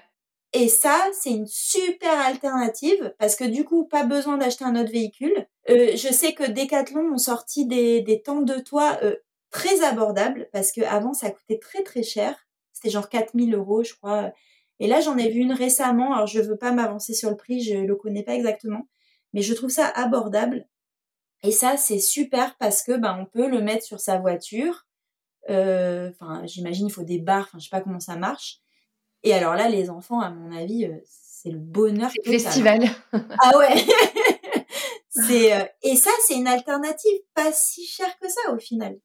[0.53, 4.93] Et ça, c'est une super alternative parce que du coup, pas besoin d'acheter un autre
[4.93, 5.47] véhicule.
[5.71, 9.17] Euh, je sais que Decathlon ont sorti des, des tentes de toit euh,
[9.51, 12.47] très abordables parce qu'avant, ça coûtait très très cher.
[12.73, 14.33] C'était genre 4000 euros, je crois.
[14.79, 16.13] Et là, j'en ai vu une récemment.
[16.13, 18.89] Alors, je veux pas m'avancer sur le prix, je le connais pas exactement.
[19.33, 20.67] Mais je trouve ça abordable.
[21.43, 24.87] Et ça, c'est super parce que ben, on peut le mettre sur sa voiture.
[25.51, 27.47] Euh, enfin, j'imagine il faut des barres.
[27.49, 28.59] Enfin, je sais pas comment ça marche.
[29.25, 32.11] Et alors là, les enfants, à mon avis, euh, c'est le bonheur.
[32.11, 32.81] C'est le festival.
[33.13, 33.75] ah ouais.
[35.11, 38.99] c'est euh, et ça, c'est une alternative pas si chère que ça au final.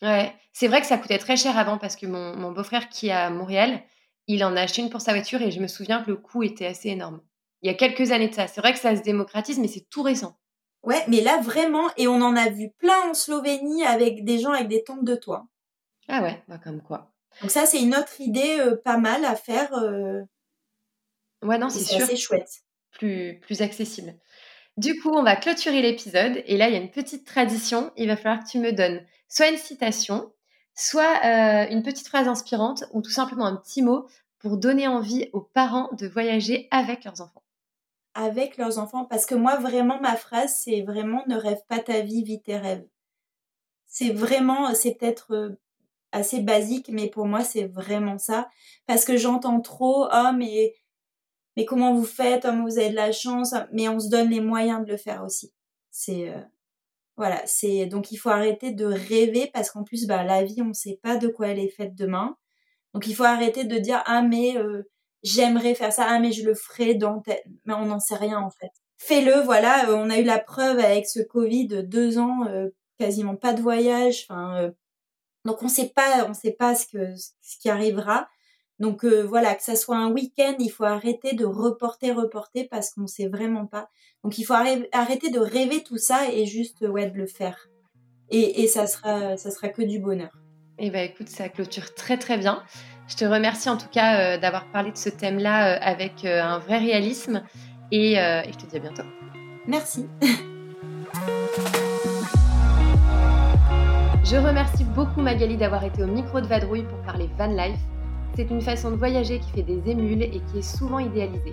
[0.00, 3.08] Ouais, c'est vrai que ça coûtait très cher avant parce que mon, mon beau-frère qui
[3.08, 3.82] est à Montréal,
[4.26, 6.42] il en a acheté une pour sa voiture et je me souviens que le coût
[6.42, 7.20] était assez énorme.
[7.60, 8.48] Il y a quelques années de ça.
[8.48, 10.36] C'est vrai que ça se démocratise, mais c'est tout récent.
[10.82, 14.52] Ouais, mais là vraiment, et on en a vu plein en Slovénie avec des gens
[14.52, 15.46] avec des tentes de toit.
[16.08, 17.12] Ah ouais, bah comme quoi.
[17.40, 19.72] Donc ça, c'est une autre idée euh, pas mal à faire.
[19.74, 20.22] euh,
[21.42, 22.02] Ouais, non, c'est c'est sûr.
[22.04, 22.48] assez chouette.
[22.92, 24.14] plus, plus accessible.
[24.76, 26.42] Du coup, on va clôturer l'épisode.
[26.46, 27.92] Et là, il y a une petite tradition.
[27.96, 30.32] Il va falloir que tu me donnes soit une citation,
[30.74, 34.06] soit euh, une petite phrase inspirante ou tout simplement un petit mot
[34.38, 37.42] pour donner envie aux parents de voyager avec leurs enfants.
[38.14, 42.00] Avec leurs enfants, parce que moi, vraiment, ma phrase, c'est vraiment ne rêve pas ta
[42.00, 42.86] vie, vis tes rêves.
[43.86, 45.60] C'est vraiment, c'est peut-être euh,
[46.12, 48.48] assez basique, mais pour moi, c'est vraiment ça.
[48.86, 50.74] Parce que j'entends trop, oh, mais,
[51.56, 54.40] mais comment vous faites, oh, vous avez de la chance, mais on se donne les
[54.40, 55.52] moyens de le faire aussi.
[55.90, 56.40] C'est, euh,
[57.16, 60.66] voilà, c'est, donc il faut arrêter de rêver parce qu'en plus, bah, la vie, on
[60.66, 62.36] ne sait pas de quoi elle est faite demain.
[62.94, 64.82] Donc il faut arrêter de dire, ah, mais euh,
[65.22, 67.38] j'aimerais faire ça, ah, mais je le ferai dans tel...
[67.64, 68.70] Mais on n'en sait rien, en fait.
[68.98, 72.68] Fais-le, voilà, euh, on a eu la preuve avec ce Covid, deux ans, euh,
[72.98, 74.70] quasiment pas de voyage, enfin, euh,
[75.44, 78.28] donc on sait pas, on sait pas ce que ce qui arrivera.
[78.78, 82.90] Donc euh, voilà, que ça soit un week-end, il faut arrêter de reporter, reporter parce
[82.90, 83.88] qu'on sait vraiment pas.
[84.22, 87.68] Donc il faut arrê- arrêter de rêver tout ça et juste ouais de le faire.
[88.30, 90.30] Et, et ça sera ça sera que du bonheur.
[90.78, 92.62] Eh ben, écoute, ça clôture très très bien.
[93.08, 96.42] Je te remercie en tout cas euh, d'avoir parlé de ce thème-là euh, avec euh,
[96.42, 97.42] un vrai réalisme.
[97.90, 99.02] Et, et je te dis à bientôt.
[99.66, 100.08] Merci.
[104.24, 107.78] Je remercie beaucoup Magali d'avoir été au micro de Vadrouille pour parler van life.
[108.34, 111.52] C'est une façon de voyager qui fait des émules et qui est souvent idéalisée.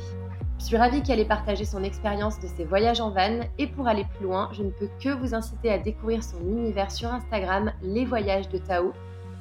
[0.60, 3.88] Je suis ravie qu'elle ait partagé son expérience de ses voyages en van et pour
[3.88, 7.74] aller plus loin, je ne peux que vous inciter à découvrir son univers sur Instagram,
[7.82, 8.94] Les Voyages de Tao,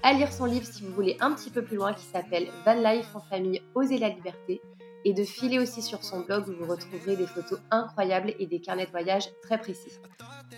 [0.02, 2.74] à lire son livre si vous voulez un petit peu plus loin qui s'appelle Van
[2.74, 4.60] Life en famille, oser la liberté,
[5.04, 8.60] et de filer aussi sur son blog où vous retrouverez des photos incroyables et des
[8.60, 9.92] carnets de voyage très précis.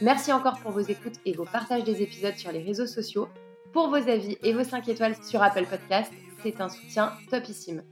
[0.00, 3.28] Merci encore pour vos écoutes et vos partages des épisodes sur les réseaux sociaux.
[3.72, 6.12] Pour vos avis et vos 5 étoiles sur Apple Podcast,
[6.42, 7.82] c'est un soutien topissime.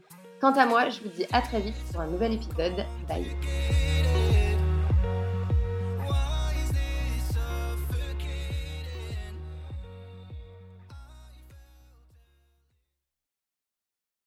[0.40, 2.84] Quant à moi, je vous dis à très vite pour un nouvel épisode.
[3.08, 3.87] Bye